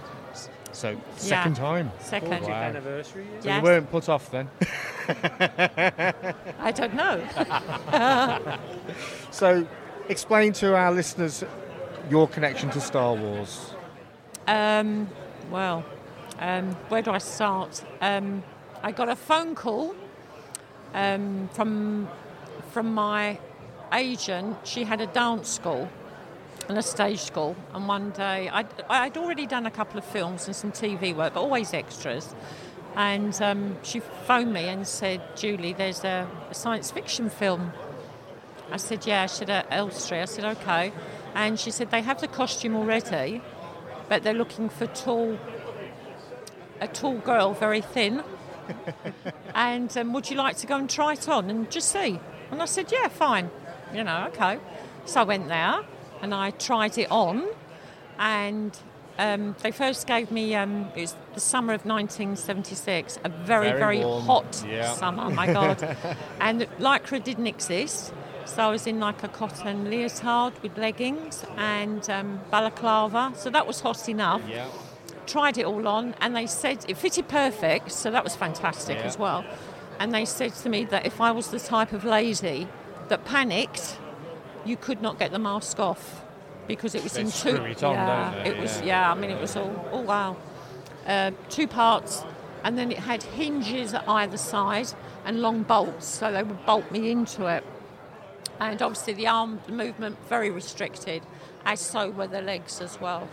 [0.72, 1.62] So second Yeah.
[1.62, 1.92] time.
[2.00, 2.42] Second.
[2.44, 2.55] Wow.
[2.55, 3.27] anniversary.
[3.40, 3.57] So Yes.
[3.59, 4.48] you weren't put off then.
[6.59, 7.20] I don't know.
[9.31, 9.66] so
[10.09, 11.44] explain to our listeners
[12.09, 13.74] your connection to Star Wars.
[14.48, 15.07] Um,
[15.50, 15.85] well,
[16.38, 17.85] um, where do I start?
[18.00, 18.42] Um,
[18.84, 19.96] I got a phone call
[20.92, 22.06] um, from
[22.70, 23.38] from my
[23.94, 24.58] agent.
[24.64, 25.88] She had a dance school
[26.68, 30.46] and a stage school, and one day I'd, I'd already done a couple of films
[30.46, 32.34] and some TV work, but always extras.
[32.94, 37.72] And um, she phoned me and said, "Julie, there's a, a science fiction film."
[38.70, 40.92] I said, "Yeah." I said, "At Elstree." I said, "Okay."
[41.34, 43.40] And she said, "They have the costume already."
[44.08, 45.38] but they're looking for tall,
[46.80, 48.22] a tall girl, very thin.
[49.55, 52.18] and um, would you like to go and try it on and just see?
[52.50, 53.50] And I said, yeah, fine.
[53.92, 54.59] You know, okay.
[55.05, 55.81] So I went there
[56.22, 57.46] and I tried it on,
[58.18, 58.77] and
[59.18, 63.79] um, they first gave me um, it was the summer of 1976, a very Very
[63.79, 64.92] very, hot yeah.
[64.94, 65.31] summer.
[65.31, 65.96] My God,
[66.40, 68.12] and lycra didn't exist.
[68.46, 73.33] So I was in like a cotton leotard with leggings and um, balaclava.
[73.37, 74.42] So that was hot enough.
[74.48, 74.68] Yeah.
[75.26, 77.90] Tried it all on, and they said it fitted perfect.
[77.92, 79.04] So that was fantastic Yeah.
[79.04, 79.44] as well.
[79.98, 82.68] And they said to me that if I was the type of lady
[83.08, 83.98] that panicked,
[84.64, 86.24] you could not get the mask off
[86.66, 87.56] because it was They in two.
[87.64, 88.80] it on, yeah, it was.
[88.80, 88.87] Yeah.
[88.87, 89.88] Yeah, I mean, it was all.
[89.92, 90.37] Oh wow,
[91.06, 92.24] uh, two parts,
[92.62, 94.88] and then it had hinges at either side
[95.24, 97.64] and long bolts, so they would bolt me into it.
[98.60, 101.22] And obviously, the arm movement very restricted,
[101.64, 103.28] as so were the legs as well.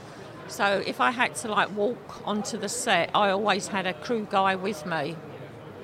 [0.51, 4.27] So if I had to like walk onto the set, I always had a crew
[4.29, 5.15] guy with me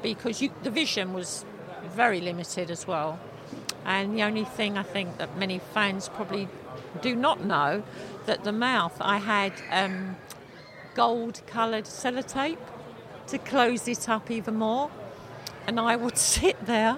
[0.04, 1.46] because you, the vision was
[1.96, 3.18] very limited as well.
[3.86, 6.50] And the only thing I think that many fans probably
[7.02, 7.82] do not know
[8.26, 10.18] that the mouth I had um,
[10.96, 12.58] gold coloured sellotape
[13.28, 14.92] to close it up even more,
[15.66, 16.98] and I would sit there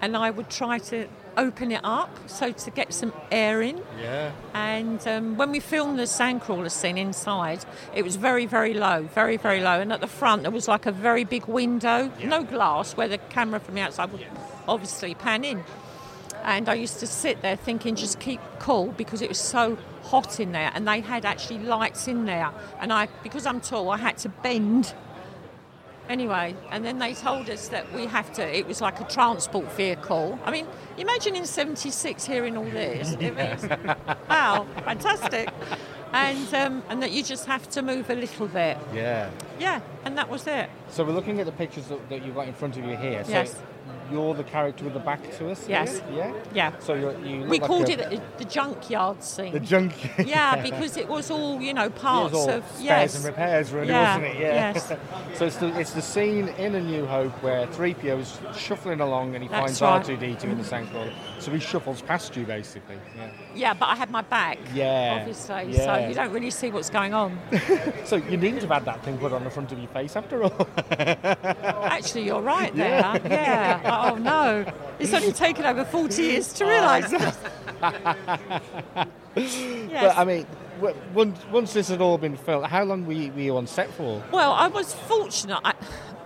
[0.00, 3.80] and I would try to open it up so to get some air in.
[4.00, 4.32] Yeah.
[4.54, 7.64] And um, when we filmed the sandcrawler scene inside,
[7.94, 9.80] it was very, very low, very, very low.
[9.80, 13.18] And at the front, there was like a very big window, no glass, where the
[13.18, 14.26] camera from the outside would
[14.68, 15.64] obviously pan in.
[16.44, 20.40] And I used to sit there thinking, just keep cool because it was so hot
[20.40, 22.50] in there, and they had actually lights in there.
[22.80, 24.92] And I, because I'm tall, I had to bend.
[26.12, 28.42] Anyway, and then they told us that we have to.
[28.42, 30.38] It was like a transport vehicle.
[30.44, 30.66] I mean,
[30.98, 33.16] imagine in '76 hearing all this.
[33.22, 33.66] It was,
[34.28, 35.48] wow, fantastic.
[36.12, 38.76] And um, and that you just have to move a little bit.
[38.92, 39.30] Yeah.
[39.58, 40.68] Yeah, and that was it.
[40.88, 43.24] So we're looking at the pictures that, that you've got in front of you here.
[43.24, 43.56] So Yes.
[44.10, 45.60] you're the character with the back to us.
[45.66, 45.76] here?
[45.76, 46.02] Yes.
[46.12, 46.32] Yeah.
[46.54, 46.72] Yeah.
[46.80, 47.40] So you're, you.
[47.42, 49.52] Look We like called a- it the- the junkyard scene.
[49.52, 49.92] the junk.
[50.26, 54.16] Yeah, because it was all you know parts of spares yes and repairs, really, Yeah,
[54.18, 54.40] wasn't it?
[54.40, 54.72] Yeah.
[54.74, 54.92] yes.
[55.38, 59.34] so it's the, it's the scene in A New Hope where 3PO is shuffling along
[59.34, 60.20] and he That's finds right.
[60.20, 61.12] R2D2 in the sanctuary.
[61.38, 62.96] So he shuffles past you, basically.
[63.16, 63.30] Yeah.
[63.54, 64.58] Yeah, but I had my back.
[64.74, 65.84] Yeah, Obviously, yeah.
[66.02, 67.38] so you don't really see what's going on.
[68.04, 70.42] So you needn't have had that thing put on the front of your face after
[70.44, 70.68] all.
[70.90, 72.88] Actually, you're right there.
[72.88, 73.18] Yeah.
[73.28, 74.10] Yeah.
[74.10, 74.64] Oh no,
[74.98, 76.68] it's only taken over 40 years to oh.
[76.68, 79.08] realise that.
[79.34, 80.46] But I mean,
[81.14, 83.90] once, once this had all been filmed, how long were you, were you on set
[83.90, 84.22] for?
[84.30, 85.58] Well, I was fortunate.
[85.64, 85.74] I,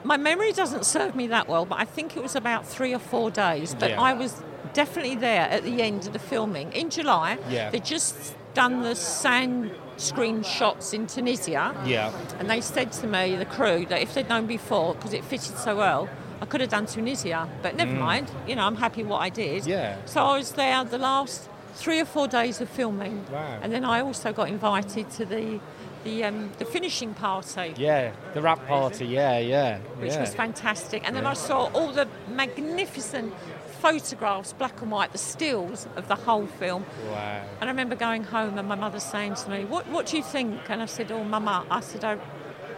[0.02, 2.98] my memory doesn't serve me that well, but I think it was about three or
[2.98, 3.74] four days.
[3.74, 4.00] But Yeah.
[4.00, 7.38] I was definitely there at the end of the filming in July.
[7.48, 7.70] Yeah.
[7.70, 11.74] They just done the sand screen shots in Tunisia.
[11.84, 12.12] Yeah.
[12.38, 15.56] And they said to me, the crew, that if they'd known before, because it fitted
[15.58, 16.08] so well,
[16.40, 17.48] I could have done Tunisia.
[17.62, 17.98] But never Mm.
[18.00, 19.66] mind, you know, I'm happy what I did.
[19.66, 19.96] Yeah.
[20.04, 23.24] So I was there the last three or four days of filming.
[23.32, 23.58] Wow.
[23.62, 25.60] And then I also got invited to the
[26.04, 27.74] the, um, the finishing party.
[27.76, 29.06] Yeah, the wrap party.
[29.06, 29.78] Yeah, yeah.
[29.98, 30.20] Which yeah.
[30.20, 31.02] was fantastic.
[31.04, 31.30] And then Yeah.
[31.30, 33.34] I saw all the magnificent
[33.80, 36.84] photographs, black and white, the stills of the whole film.
[37.10, 37.42] Wow.
[37.60, 40.22] And I remember going home and my mother saying to me, What, what do you
[40.22, 40.60] think?
[40.68, 42.18] And I said, Oh, Mama, I said, I,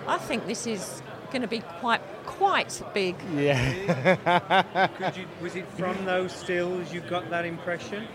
[0.07, 3.17] I think this is going to be quite, quite big.
[3.35, 4.87] Yeah.
[4.99, 8.07] Could you, was it from those stills you got that impression?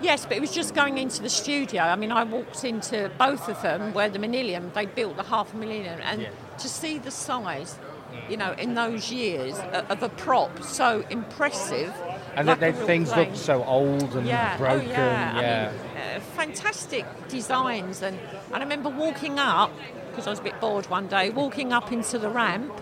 [0.00, 1.82] Yes, but it was just going into the studio.
[1.82, 5.52] I mean, I walked into both of them where the Millennium, they built the half
[5.52, 6.28] a millennium, and Yeah.
[6.58, 7.78] to see the size,
[8.12, 8.30] mm.
[8.30, 9.58] you know, in those years
[9.90, 11.92] of a prop so impressive.
[12.36, 13.28] And that they, things plane.
[13.28, 14.56] look so old and yeah.
[14.56, 14.88] broken.
[14.88, 15.40] Oh, yeah.
[15.40, 15.72] yeah.
[15.72, 18.02] I mean, uh, fantastic designs.
[18.02, 19.72] And, and I remember walking up,
[20.10, 22.72] because I was a bit bored one day, walking up into the ramp,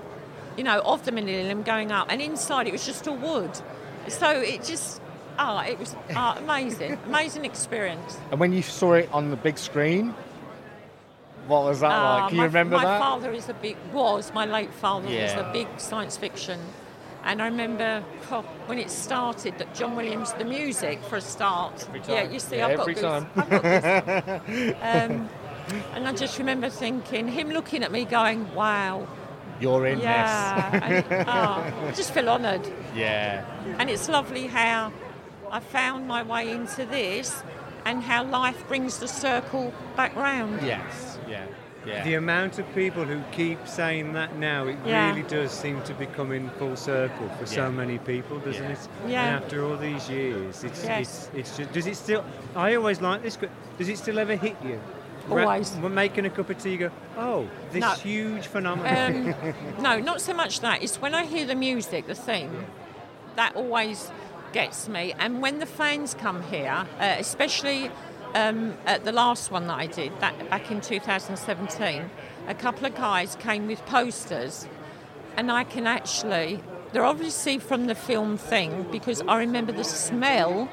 [0.56, 3.50] you know, of the Millennium going up, and inside it was just all wood.
[4.08, 5.00] So it just,
[5.38, 8.18] ah, it was ah, amazing, amazing experience.
[8.30, 10.14] And when you saw it on the big screen,
[11.46, 12.28] what was that Ah, like?
[12.28, 13.00] Can you my, remember my that?
[13.00, 16.60] father is a big was my late father was a big science fiction,
[17.24, 21.88] and I remember oh, when it started that John Williams the music for a start.
[22.08, 23.26] Yeah, you see, Yeah, I've got time.
[23.36, 23.62] I've got
[24.46, 25.28] goose- um,
[25.94, 29.06] and I just remember thinking him looking at me, going, "Wow."
[29.60, 31.26] You're in yeah, this.
[31.28, 33.44] oh, I just feel honoured, yeah.
[33.78, 34.92] and it's lovely how
[35.52, 37.44] I found my way into this,
[37.84, 40.62] and how life brings the circle back round.
[40.62, 41.18] Yes.
[41.28, 41.46] Yeah.
[41.86, 42.04] Yeah.
[42.04, 45.08] The amount of people who keep saying that now, it Yeah.
[45.10, 47.64] really does seem to be coming full circle for Yeah.
[47.66, 48.70] so many people, doesn't Yeah.
[48.72, 48.88] it?
[49.08, 49.24] Yeah.
[49.36, 51.00] And after all these years, it's, Yes.
[51.00, 53.36] it's, it's just, does it still, I always like this,
[53.78, 54.80] does it still ever hit you?
[55.28, 55.70] Ra- Always.
[55.76, 57.90] When making a cup of tea, you go, oh, this No.
[57.90, 59.34] huge phenomenon.
[59.44, 60.82] Um, no, not so much that.
[60.82, 62.66] It's when I hear the music, the theme,
[63.36, 64.10] that always
[64.52, 65.14] gets me.
[65.18, 67.90] And when the fans come here, uh, especially
[68.34, 72.10] um, at the last one that I did, that back in 2017,
[72.48, 74.66] a couple of guys came with posters,
[75.36, 76.60] and I can actually.
[76.92, 80.68] They're obviously from the film thing because I remember the smell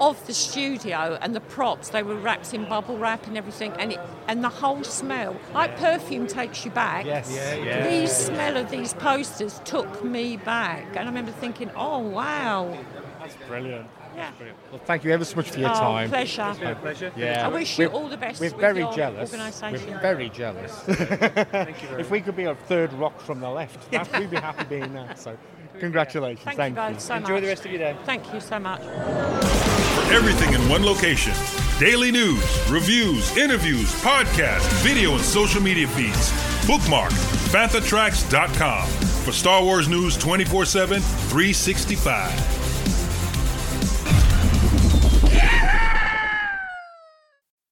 [0.00, 1.90] of the studio and the props.
[1.90, 5.76] They were wrapped in bubble wrap and everything, and it, and the whole smell, like
[5.76, 7.04] perfume, takes you back.
[7.04, 7.30] Yes.
[7.34, 8.00] Yeah, yeah.
[8.02, 12.76] The smell of these posters took me back, and I remember thinking, "Oh wow,
[13.20, 13.86] That's brilliant.
[14.16, 14.30] Yeah."
[14.70, 16.08] Well, thank you ever so much for your Oh, time.
[16.08, 16.46] pleasure.
[16.50, 17.12] It's been a pleasure.
[17.16, 17.46] Yeah.
[17.46, 19.30] I wish you We're- all the best We're with very your jealous.
[19.32, 19.90] organisation.
[19.92, 20.72] We're very jealous.
[20.72, 23.78] Thank you very if we could be a third rock from the left,
[24.18, 25.18] we'd be happy being that.
[25.18, 25.36] So,
[25.80, 26.44] congratulations.
[26.44, 27.22] Thank, Thank, you both so much.
[27.22, 27.96] Enjoy the rest of your day.
[28.04, 28.80] Thank you so much.
[28.82, 31.32] For everything in one location
[31.78, 36.32] daily news, reviews, interviews, podcasts, video, and social media feeds.
[36.66, 37.12] Bookmark
[37.52, 38.88] FanthaTracks.com
[39.24, 42.65] for Star Wars news 24 7, 365.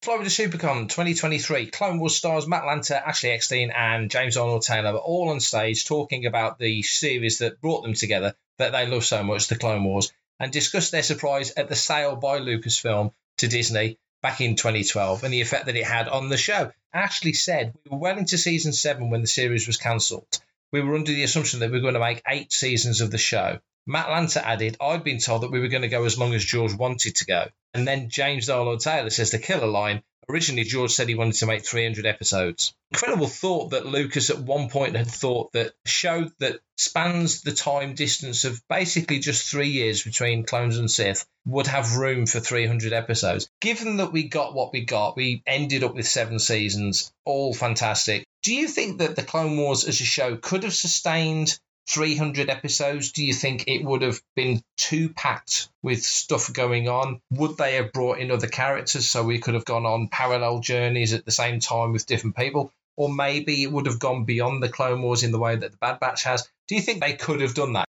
[0.05, 4.99] Florida Supercon 2023, Clone Wars stars Matt Lanter, Ashley Eckstein, and James Arnold Taylor were
[4.99, 9.23] all on stage talking about the series that brought them together that they love so
[9.23, 13.97] much, the Clone Wars, and discussed their surprise at the sale by Lucasfilm to Disney
[14.21, 16.71] back in 2012 and the effect that it had on the show.
[16.93, 20.27] Ashley said, We were well into season seven when the series was cancelled.
[20.71, 23.17] We were under the assumption that we were going to make eight seasons of the
[23.17, 23.59] show.
[23.87, 26.43] Matt Lanter added, I'd been told that we were going to go as long as
[26.43, 27.47] George wanted to go.
[27.73, 30.01] And then James Arnold Taylor says the killer line.
[30.27, 32.73] Originally, George said he wanted to make 300 episodes.
[32.91, 37.51] Incredible thought that Lucas at one point had thought that a show that spans the
[37.51, 42.39] time distance of basically just three years between Clones and Sith would have room for
[42.39, 43.47] 300 episodes.
[43.61, 48.25] Given that we got what we got, we ended up with seven seasons, all fantastic.
[48.41, 53.11] Do you think that the Clone Wars as a show could have sustained 300 episodes,
[53.11, 57.21] do you think it would have been too packed with stuff going on?
[57.31, 61.13] Would they have brought in other characters so we could have gone on parallel journeys
[61.13, 62.71] at the same time with different people?
[62.97, 65.77] Or maybe it would have gone beyond the Clone Wars in the way that the
[65.77, 66.47] Bad Batch has.
[66.67, 67.85] Do you think they could have done that?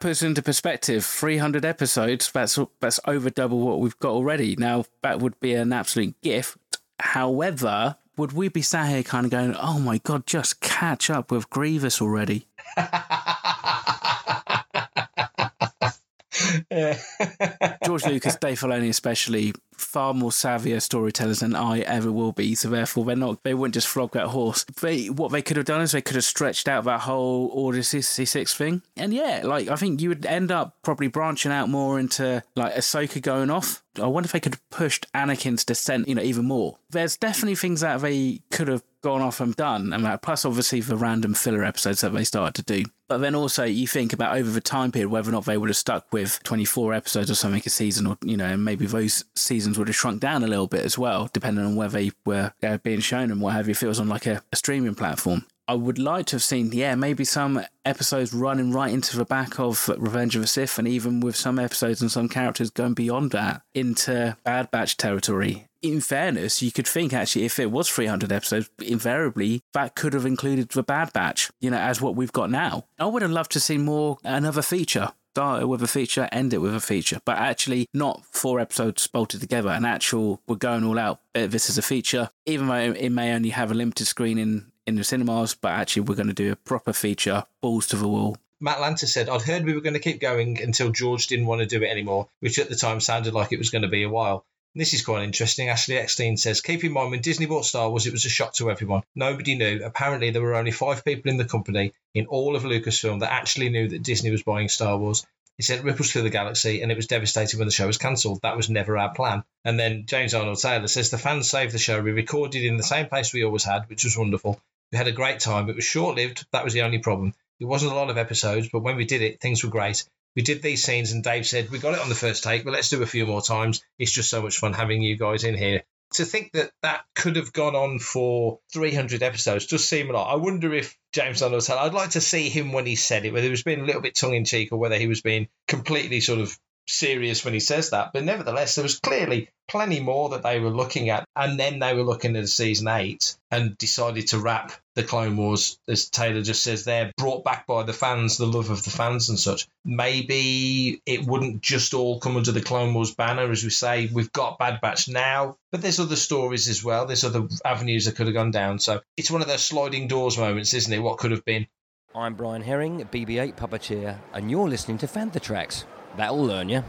[0.00, 4.54] Puts into perspective, 300 episodes, that's, that's over double what we've got already.
[4.54, 6.58] Now, that would be an absolute gift.
[7.00, 11.30] However, would we be sat here kind of going, oh my God, just catch up
[11.30, 12.46] with Grievous already?
[17.84, 22.54] George Lucas, Dave Filoni, especially far more savvier storytellers than I ever will be.
[22.54, 23.42] So therefore, they're not.
[23.42, 24.64] They wouldn't just flog that horse.
[24.80, 27.82] They what they could have done is they could have stretched out that whole Order
[27.82, 28.82] sixty six thing.
[28.96, 32.74] And yeah, like I think you would end up probably branching out more into like
[32.74, 33.82] Ahsoka going off.
[34.00, 36.78] I wonder if they could have pushed Anakin's descent, you know, even more.
[36.90, 40.80] There's definitely things that they could have gone off and done, and that, plus obviously
[40.80, 42.90] the random filler episodes that they started to do.
[43.08, 45.68] But then also you think about over the time period whether or not they would
[45.68, 49.24] have stuck with 24 episodes or something a season, or you know, and maybe those
[49.36, 52.52] seasons would have shrunk down a little bit as well, depending on where they were
[52.64, 53.72] uh, being shown and what have you.
[53.72, 55.46] If it was on like a, a streaming platform.
[55.68, 59.60] I would like to have seen, yeah, maybe some episodes running right into the back
[59.60, 63.30] of Revenge of the Sith, and even with some episodes and some characters going beyond
[63.32, 65.65] that into Bad Batch territory.
[65.82, 70.26] In fairness, you could think actually, if it was 300 episodes, invariably that could have
[70.26, 72.86] included the Bad Batch, you know, as what we've got now.
[72.98, 76.54] I would have loved to see more, another feature start it with a feature, end
[76.54, 79.68] it with a feature, but actually not four episodes bolted together.
[79.68, 81.20] An actual, we're going all out.
[81.34, 84.94] Uh, this is a feature, even though it may only have a limited screening in
[84.94, 88.38] the cinemas, but actually we're going to do a proper feature, balls to the wall.
[88.62, 91.60] Matt Lanter said, I'd heard we were going to keep going until George didn't want
[91.60, 94.04] to do it anymore, which at the time sounded like it was going to be
[94.04, 94.46] a while.
[94.78, 95.70] This is quite interesting.
[95.70, 98.52] Ashley Eckstein says, Keep in mind when Disney bought Star Wars, it was a shock
[98.56, 99.04] to everyone.
[99.14, 99.80] Nobody knew.
[99.82, 103.70] Apparently, there were only five people in the company in all of Lucasfilm that actually
[103.70, 105.26] knew that Disney was buying Star Wars.
[105.56, 108.42] He sent ripples through the galaxy, and it was devastating when the show was cancelled.
[108.42, 109.44] That was never our plan.
[109.64, 112.02] And then James Arnold Taylor says the fans saved the show.
[112.02, 114.60] We recorded in the same place we always had, which was wonderful.
[114.92, 115.70] We had a great time.
[115.70, 116.44] It was short lived.
[116.52, 117.32] That was the only problem.
[117.58, 120.04] It wasn't a lot of episodes, but when we did it, things were great.
[120.36, 122.74] We did these scenes, and Dave said, We got it on the first take, but
[122.74, 123.82] let's do a few more times.
[123.98, 125.82] It's just so much fun having you guys in here
[126.14, 130.32] to think that that could have gone on for 300 episodes just seem a lot.
[130.32, 133.44] I wonder if James said, I'd like to see him when he said it, whether
[133.44, 136.20] he was being a little bit tongue in cheek or whether he was being completely
[136.20, 136.56] sort of
[136.88, 138.12] serious when he says that.
[138.12, 141.24] But nevertheless, there was clearly plenty more that they were looking at.
[141.34, 145.78] And then they were looking at season eight and decided to wrap the Clone Wars,
[145.88, 149.28] as Taylor just says there, brought back by the fans, the love of the fans
[149.28, 149.66] and such.
[149.84, 154.32] Maybe it wouldn't just all come under the Clone Wars banner, as we say, we've
[154.32, 157.06] got Bad Batch now, but there's other stories as well.
[157.06, 158.78] There's other avenues that could have gone down.
[158.78, 161.00] So it's one of those sliding doors moments, isn't it?
[161.00, 161.66] What could have been.
[162.14, 165.84] I'm Brian Herring, BB 8 puppeteer, and you're listening to Fantha Tracks.
[166.16, 166.82] That'll learn you.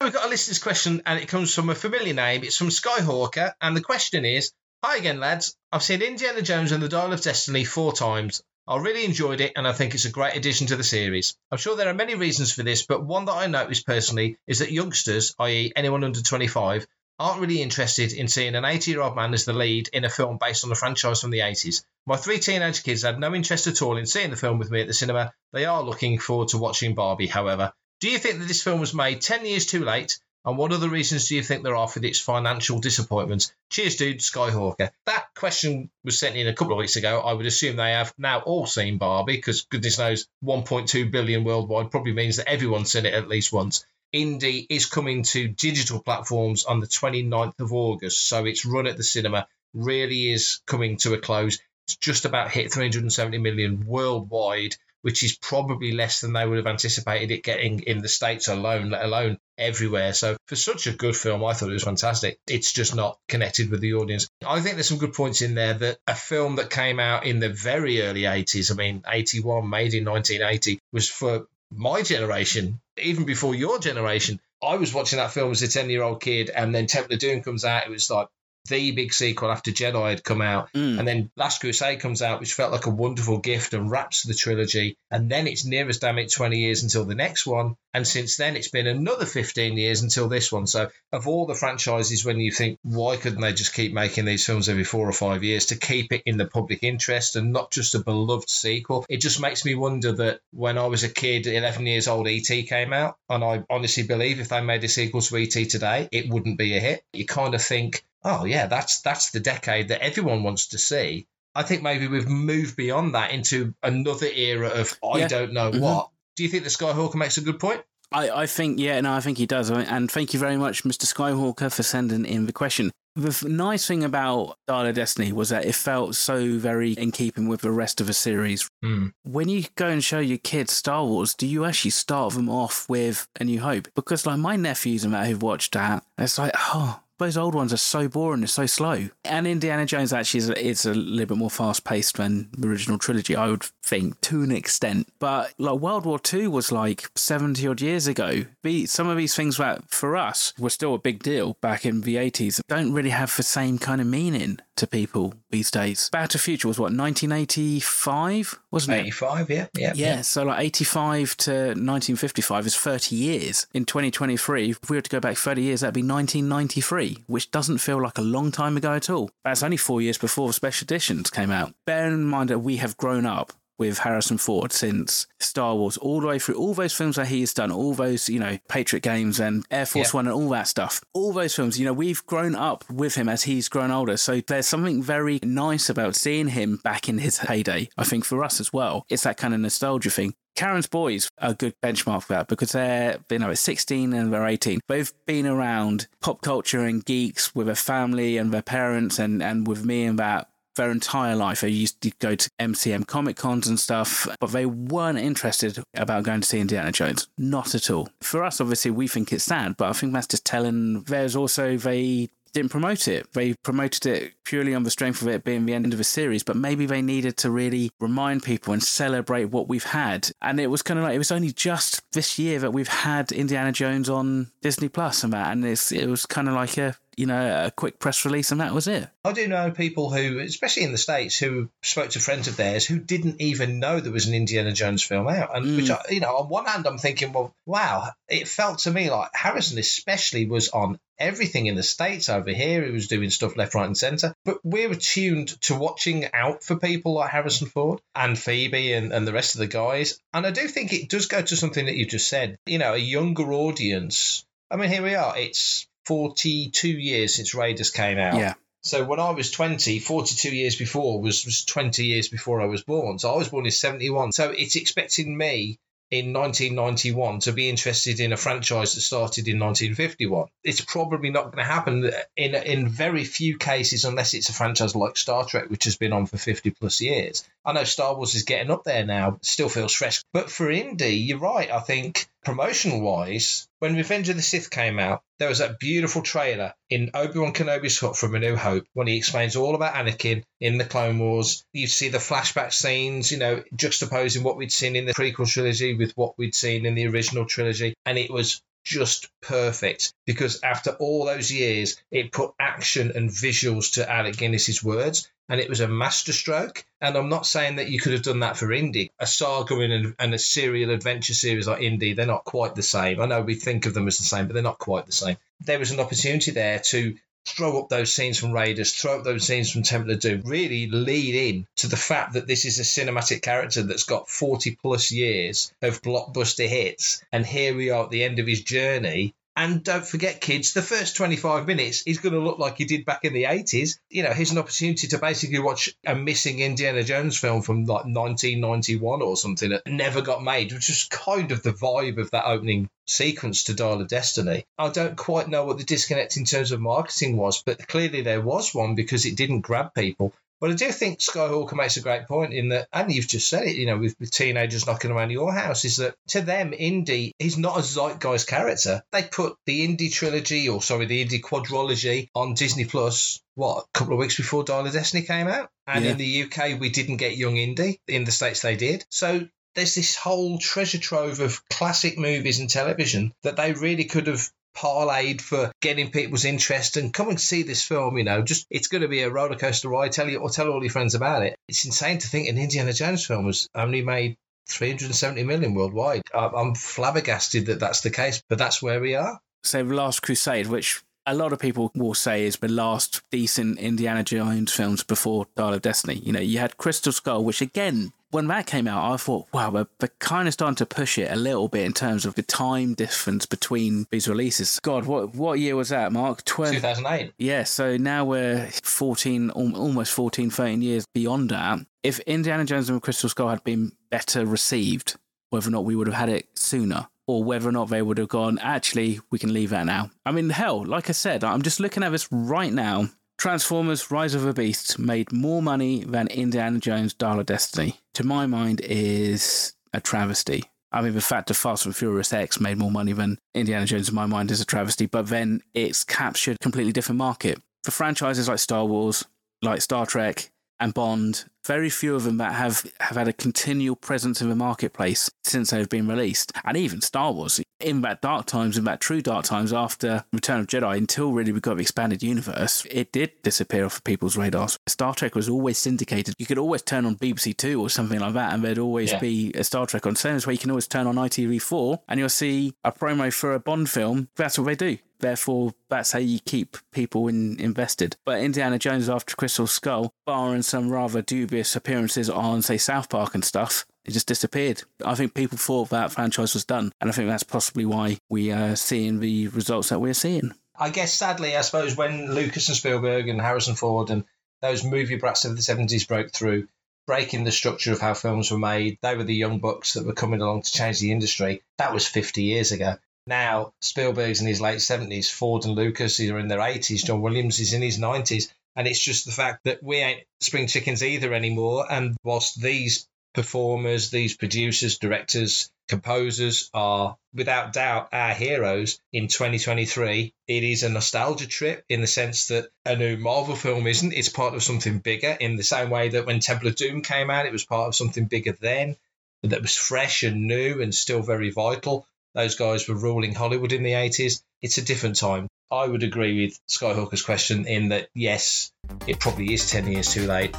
[0.00, 2.44] We've got a listener's question, and it comes from a familiar name.
[2.44, 5.56] It's from Skyhawker, and the question is Hi again, lads.
[5.72, 8.42] I've seen Indiana Jones and the Dial of Destiny four times.
[8.66, 11.36] I really enjoyed it, and I think it's a great addition to the series.
[11.50, 14.58] I'm sure there are many reasons for this, but one that I noticed personally is
[14.58, 16.86] that youngsters, i.e., anyone under 25,
[17.18, 20.10] aren't really interested in seeing an 80 year old man as the lead in a
[20.10, 21.82] film based on a franchise from the 80s.
[22.06, 24.80] My three teenage kids had no interest at all in seeing the film with me
[24.80, 25.32] at the cinema.
[25.52, 27.72] They are looking forward to watching Barbie, however.
[28.04, 30.18] Do you think that this film was made 10 years too late?
[30.44, 33.50] And what other reasons do you think there are for its financial disappointments?
[33.70, 34.90] Cheers, dude, Skyhawker.
[35.06, 37.20] That question was sent in a couple of weeks ago.
[37.20, 41.90] I would assume they have now all seen Barbie, because goodness knows, 1.2 billion worldwide
[41.90, 43.86] probably means that everyone's seen it at least once.
[44.12, 48.98] Indy is coming to digital platforms on the 29th of August, so its run at
[48.98, 51.58] the cinema really is coming to a close.
[51.86, 56.66] It's just about hit 370 million worldwide which is probably less than they would have
[56.66, 60.14] anticipated it getting in the States alone, let alone everywhere.
[60.14, 62.38] So for such a good film, I thought it was fantastic.
[62.48, 64.28] It's just not connected with the audience.
[64.46, 67.38] I think there's some good points in there that a film that came out in
[67.38, 73.26] the very early 80s, I mean, 81, made in 1980, was for my generation, even
[73.26, 74.40] before your generation.
[74.62, 77.20] I was watching that film as a 10 year old kid, and then Temple of
[77.20, 77.84] Doom comes out.
[77.84, 78.28] It was like,
[78.68, 80.72] the big sequel after Jedi had come out.
[80.72, 80.98] Mm.
[80.98, 84.34] And then Last Crusade comes out, which felt like a wonderful gift and wraps the
[84.34, 84.96] trilogy.
[85.10, 87.76] And then it's near as damn it 20 years until the next one.
[87.92, 90.66] And since then, it's been another 15 years until this one.
[90.66, 94.44] So, of all the franchises, when you think, why couldn't they just keep making these
[94.44, 97.70] films every four or five years to keep it in the public interest and not
[97.70, 99.06] just a beloved sequel?
[99.08, 102.64] It just makes me wonder that when I was a kid, 11 years old, E.T.
[102.64, 103.16] came out.
[103.28, 105.66] And I honestly believe if they made a sequel to E.T.
[105.66, 107.04] today, it wouldn't be a hit.
[107.12, 111.26] You kind of think, oh, yeah, that's, that's the decade that everyone wants to see.
[111.54, 115.28] I think maybe we've moved beyond that into another era of I Yeah.
[115.28, 115.80] don't know Mhm.
[115.80, 116.10] what.
[116.36, 117.82] Do you think the Skyhawker makes a good point?
[118.10, 119.70] I, I think, yeah, no, I think he does.
[119.70, 121.04] And thank you very much, Mr.
[121.04, 122.90] Skyhawker, for sending in the question.
[123.16, 127.46] The nice thing about Dial of Destiny was that it felt so very in keeping
[127.46, 128.68] with the rest of the series.
[128.84, 129.12] Mm.
[129.22, 132.88] When you go and show your kids Star Wars, do you actually start them off
[132.88, 133.86] with A New Hope?
[133.94, 137.72] Because, like, my nephews and that who've watched that, it's like, oh, those old ones
[137.72, 139.08] are so boring, they're so slow.
[139.24, 142.68] And Indiana Jones actually is a, it's a little bit more fast paced than the
[142.68, 145.08] original trilogy, I would think, to an extent.
[145.18, 148.44] But like World War II was like 70 odd years ago.
[148.62, 152.00] The, some of these things that for us were still a big deal back in
[152.00, 156.08] the 80s don't really have the same kind of meaning to people these days.
[156.10, 159.00] Back to Future was what, 1985, wasn't it?
[159.00, 159.66] 85, yeah.
[159.74, 159.92] Yeah.
[159.94, 163.66] Yeah, so like 85 to 1955 is 30 years.
[163.72, 167.78] In 2023, if we were to go back 30 years, that'd be 1993, which doesn't
[167.78, 169.30] feel like a long time ago at all.
[169.44, 171.74] That's only four years before the special editions came out.
[171.86, 176.20] Bear in mind that we have grown up with Harrison Ford since Star Wars, all
[176.20, 179.02] the way through all those films that he has done, all those, you know, Patriot
[179.02, 180.18] games and Air Force Yeah.
[180.18, 181.00] One and all that stuff.
[181.12, 184.16] All those films, you know, we've grown up with him as he's grown older.
[184.16, 188.44] So there's something very nice about seeing him back in his heyday, I think, for
[188.44, 189.04] us as well.
[189.08, 190.34] It's that kind of nostalgia thing.
[190.54, 194.46] Karen's boys are a good benchmark for that because they're, you know, 16 and they're
[194.46, 194.80] 18.
[194.86, 199.66] They've been around pop culture and geeks with their family and their parents and, and
[199.66, 201.60] with me and that their entire life.
[201.60, 206.24] They used to go to MCM Comic Cons and stuff, but they weren't interested about
[206.24, 207.28] going to see Indiana Jones.
[207.38, 208.08] Not at all.
[208.20, 211.02] For us, obviously, we think it's sad, but I think that's just telling.
[211.02, 213.30] There's also they didn't promote it.
[213.32, 216.42] They promoted it purely on the strength of it being the end of a series,
[216.42, 220.30] but maybe they needed to really remind people and celebrate what we've had.
[220.40, 223.32] And it was kind of like it was only just this year that we've had
[223.32, 226.96] Indiana Jones on Disney Plus and that, and it's, it was kind of like a
[227.16, 229.08] you know a quick press release, and that was it.
[229.24, 232.84] I do know people who, especially in the States, who spoke to friends of theirs
[232.84, 235.56] who didn't even know there was an Indiana Jones film out.
[235.56, 235.96] And which, mm.
[235.96, 239.30] I, you know, on one hand, I'm thinking, well, wow, it felt to me like
[239.34, 242.84] Harrison, especially, was on everything in the States over here.
[242.84, 244.34] He was doing stuff left, right, and centre.
[244.44, 249.26] But we're attuned to watching out for people like Harrison Ford and Phoebe and, and
[249.26, 250.18] the rest of the guys.
[250.32, 252.94] And I do think it does go to something that you just said, you know,
[252.94, 254.44] a younger audience.
[254.70, 255.36] I mean, here we are.
[255.38, 258.38] It's 42 years since Raiders came out.
[258.38, 258.54] Yeah.
[258.82, 262.82] So when I was 20, 42 years before was, was 20 years before I was
[262.82, 263.18] born.
[263.18, 264.32] So I was born in 71.
[264.32, 265.78] So it's expecting me
[266.10, 270.48] in 1991 to be interested in a franchise that started in 1951.
[270.62, 274.94] It's probably not going to happen in in very few cases unless it's a franchise
[274.94, 277.44] like Star Trek, which has been on for 50 plus years.
[277.64, 280.22] I know Star Wars is getting up there now, still feels fresh.
[280.32, 281.70] But for Indy, you're right.
[281.70, 286.22] I think promotional wise, when Revenge of the Sith came out, there was that beautiful
[286.22, 289.94] trailer in Obi Wan Kenobi's hut from A New Hope when he explains all about
[289.94, 291.64] Anakin in the Clone Wars.
[291.72, 295.94] You see the flashback scenes, you know, juxtaposing what we'd seen in the prequel trilogy
[295.94, 297.94] with what we'd seen in the original trilogy.
[298.06, 303.94] And it was just perfect because after all those years, it put action and visuals
[303.94, 305.28] to Alec Guinness's words.
[305.46, 306.86] And it was a masterstroke.
[307.02, 309.10] And I'm not saying that you could have done that for Indy.
[309.18, 313.20] A saga and, and a serial adventure series like Indy, they're not quite the same.
[313.20, 315.36] I know we think of them as the same, but they're not quite the same.
[315.60, 317.16] There was an opportunity there to
[317.46, 320.86] throw up those scenes from Raiders, throw up those scenes from Temple of Doom, really
[320.88, 325.10] lead in to the fact that this is a cinematic character that's got 40 plus
[325.12, 327.22] years of blockbuster hits.
[327.32, 329.34] And here we are at the end of his journey.
[329.56, 333.04] And don't forget, kids, the first 25 minutes is going to look like he did
[333.04, 333.98] back in the 80s.
[334.10, 338.04] You know, here's an opportunity to basically watch a missing Indiana Jones film from like
[338.04, 342.46] 1991 or something that never got made, which is kind of the vibe of that
[342.46, 344.66] opening sequence to Dial of Destiny.
[344.76, 348.40] I don't quite know what the disconnect in terms of marketing was, but clearly there
[348.40, 350.32] was one because it didn't grab people.
[350.64, 353.64] But I do think Skyhawker makes a great point in that, and you've just said
[353.64, 357.34] it, you know, with, with teenagers knocking around your house, is that to them, Indy
[357.38, 359.02] is not a zeitgeist character.
[359.12, 363.98] They put the Indy trilogy, or sorry, the Indy quadrology on Disney Plus, what, a
[363.98, 365.68] couple of weeks before Dial of Destiny came out?
[365.86, 366.12] And Yeah.
[366.12, 368.00] in the UK, we didn't get Young Indy.
[368.08, 369.04] In the States, they did.
[369.10, 374.28] So there's this whole treasure trove of classic movies and television that they really could
[374.28, 378.18] have parlayed for getting people's interest and come and see this film.
[378.18, 380.12] You know, just it's going to be a roller coaster ride.
[380.12, 381.56] Tell you or tell all your friends about it.
[381.68, 384.36] It's insane to think an Indiana Jones film was only made
[384.68, 386.22] 370 million worldwide.
[386.34, 389.38] I'm flabbergasted that that's the case, but that's where we are.
[389.62, 394.22] So, Last Crusade, which a lot of people will say is the last decent Indiana
[394.22, 396.16] Jones films before Dial of Destiny.
[396.16, 399.70] You know, you had Crystal Skull, which again, when that came out, I thought, wow,
[399.70, 402.42] they're, they're kind of starting to push it a little bit in terms of the
[402.42, 404.80] time difference between these releases.
[404.80, 406.44] God, what what year was that, Mark?
[406.44, 407.32] 20, 2008.
[407.38, 411.86] Yeah, so now we're 14, almost 14, 13 years beyond that.
[412.02, 415.14] If Indiana Jones and the Crystal Skull had been better received,
[415.50, 418.18] whether or not we would have had it sooner, or whether or not they would
[418.18, 420.10] have gone, actually, we can leave that now.
[420.26, 423.10] I mean, hell, like I said, I'm just looking at this right now.
[423.38, 428.00] Transformers Rise of the Beasts made more money than Indiana Jones Dial of Destiny.
[428.14, 430.64] To my mind, is a travesty.
[430.92, 434.08] I mean, the fact that Fast and Furious X made more money than Indiana Jones,
[434.08, 437.60] in my mind, is a travesty, but then it's captured a completely different market.
[437.82, 439.24] For franchises like Star Wars,
[439.60, 440.50] like Star Trek,
[440.80, 444.54] and Bond, very few of them that have, have had a continual presence in the
[444.56, 446.52] marketplace since they've been released.
[446.64, 450.60] And even Star Wars, in that dark times, in that true dark times after Return
[450.60, 454.36] of Jedi, until really we got the expanded universe, it did disappear off of people's
[454.36, 454.78] radars.
[454.86, 456.34] Star Trek was always syndicated.
[456.38, 459.20] You could always turn on BBC Two or something like that, and there'd always Yeah.
[459.20, 460.16] be a Star Trek on.
[460.16, 463.54] Same as where you can always turn on ITV4 and you'll see a promo for
[463.54, 464.28] a Bond film.
[464.36, 464.98] That's what they do.
[465.24, 468.18] Therefore, that's how you keep people in, invested.
[468.26, 473.34] But Indiana Jones after Crystal Skull, barring some rather dubious appearances on, say, South Park
[473.34, 474.82] and stuff, it just disappeared.
[475.02, 478.52] I think people thought that franchise was done, and I think that's possibly why we
[478.52, 480.52] are seeing the results that we're seeing.
[480.78, 484.24] I guess sadly, I suppose when Lucas and Spielberg and Harrison Ford and
[484.60, 486.68] those movie brats of the seventies broke through,
[487.06, 490.12] breaking the structure of how films were made, they were the young bucks that were
[490.12, 491.62] coming along to change the industry.
[491.78, 492.96] That was fifty years ago.
[493.26, 497.58] Now Spielberg's in his late seventies, Ford and Lucas are in their eighties, John Williams
[497.58, 501.32] is in his nineties, and it's just the fact that we ain't spring chickens either
[501.32, 501.90] anymore.
[501.90, 510.32] And whilst these performers, these producers, directors, composers are without doubt our heroes in 2023.
[510.46, 514.12] It is a nostalgia trip in the sense that a new Marvel film isn't.
[514.12, 517.30] It's part of something bigger in the same way that when Temple of Doom came
[517.30, 518.96] out, it was part of something bigger then
[519.42, 522.06] that was fresh and new and still very vital.
[522.34, 524.42] Those guys were ruling Hollywood in the 80s.
[524.60, 525.46] It's a different time.
[525.70, 528.72] I would agree with Skyhawker's question in that, yes,
[529.06, 530.52] it probably is 10 years too late.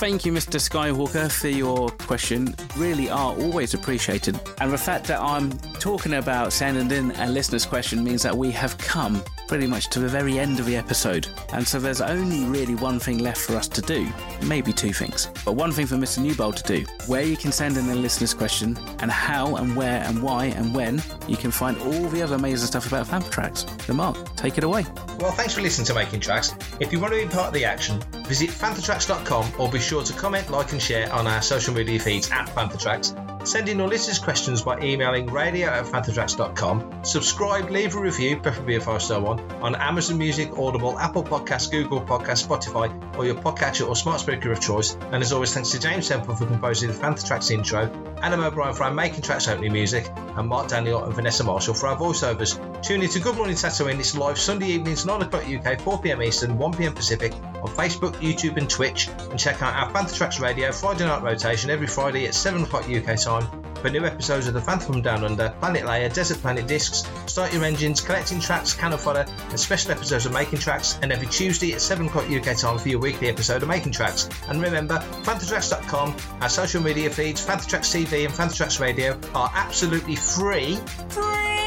[0.00, 0.58] Thank you, Mr.
[0.58, 2.54] Skywalker, for your question.
[2.74, 4.40] Really are always appreciated.
[4.58, 8.50] And the fact that I'm talking about sending in a listener's question means that we
[8.50, 11.28] have come pretty much to the very end of the episode.
[11.52, 14.08] And so there's only really one thing left for us to do.
[14.46, 15.28] Maybe two things.
[15.44, 16.22] But one thing for Mr.
[16.22, 16.86] Newbold to do.
[17.06, 20.72] Where you can send in a listener's question and how and where and why and
[20.72, 23.66] when you can find all the other amazing stuff about Fantha Tracks.
[23.84, 24.86] So Mark, take it away.
[25.18, 26.54] Well, thanks for listening to Making Tracks.
[26.78, 30.12] If you want to be part of the action, visit fanthatracks.com or be sure to
[30.12, 33.46] comment, like, and share on our social media feeds at FanthaTracks.
[33.46, 37.04] Send in your listeners' questions by emailing radio at fanthatracks.com.
[37.04, 41.70] Subscribe, leave a review, preferably a five star one, on Amazon Music, Audible, Apple Podcasts,
[41.70, 44.96] Google Podcasts, Spotify, or your podcatcher or smart speaker of choice.
[45.10, 47.90] And as always, thanks to James Temple for composing the Fantha Tracks intro,
[48.22, 51.88] Adam O'Brien for our Making Tracks opening music, and Mark Daniel and Vanessa Marshall for
[51.88, 52.60] our voiceovers.
[52.82, 53.98] Tune in to Good Morning Tatooine.
[53.98, 57.32] It's live Sunday evenings, 9 o'clock UK, 4 pm Eastern, 1 pm Pacific,
[57.62, 59.08] on Facebook, YouTube, and Twitch.
[59.30, 62.88] And check out our Fantha Tracks Radio Friday night rotation every Friday at 7 o'clock
[62.88, 63.48] UK time
[63.80, 67.52] for new episodes of The Fantha From Down Under, Planet Leia, Desert Planet Discs, Start
[67.52, 70.98] Your Engines, Collecting Tracks, Canon Fodder, and special episodes of Making Tracks.
[71.02, 74.28] And every Tuesday at 7 o'clock UK time for your weekly episode of Making Tracks.
[74.48, 79.50] And remember, fanthatracks.com, our social media feeds, Fantha Tracks TV and Fantha Tracks Radio are
[79.54, 80.76] absolutely free.
[81.08, 81.59] free.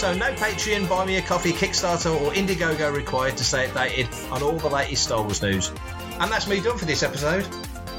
[0.00, 4.42] So no Patreon, Buy Me a Coffee, Kickstarter or Indiegogo required to stay updated on
[4.42, 5.70] all the latest Star Wars news.
[6.18, 7.46] And that's me done for this episode.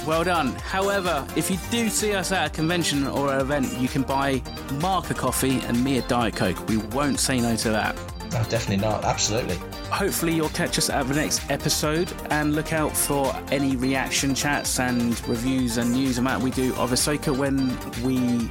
[0.08, 0.54] Well done.
[0.54, 4.42] However, if you do see us at a convention or an event, you can buy
[4.82, 6.68] Mark a coffee and me a Diet Coke.
[6.68, 7.96] We won't say no to that.
[8.32, 9.06] No, definitely not.
[9.06, 9.58] Absolutely.
[9.92, 14.80] Hopefully, you'll catch us at the next episode and look out for any reaction chats
[14.80, 17.68] and reviews and news and that we do of Ahsoka when
[18.02, 18.50] we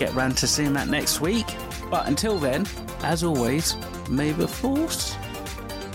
[0.00, 1.46] get round to seeing that next week.
[1.90, 2.66] But until then,
[3.02, 3.76] as always,
[4.08, 5.16] may the Force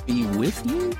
[0.05, 0.93] be with you.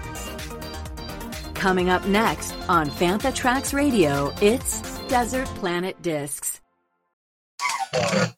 [1.54, 6.62] Coming up next on Fantha Tracks Radio, it's Desert Planet Discs.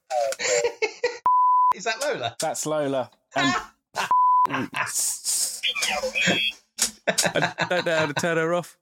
[1.76, 2.36] Is that Lola?
[2.39, 3.11] That's Lola.
[3.36, 3.53] And
[7.07, 8.74] I don't know how to turn her off.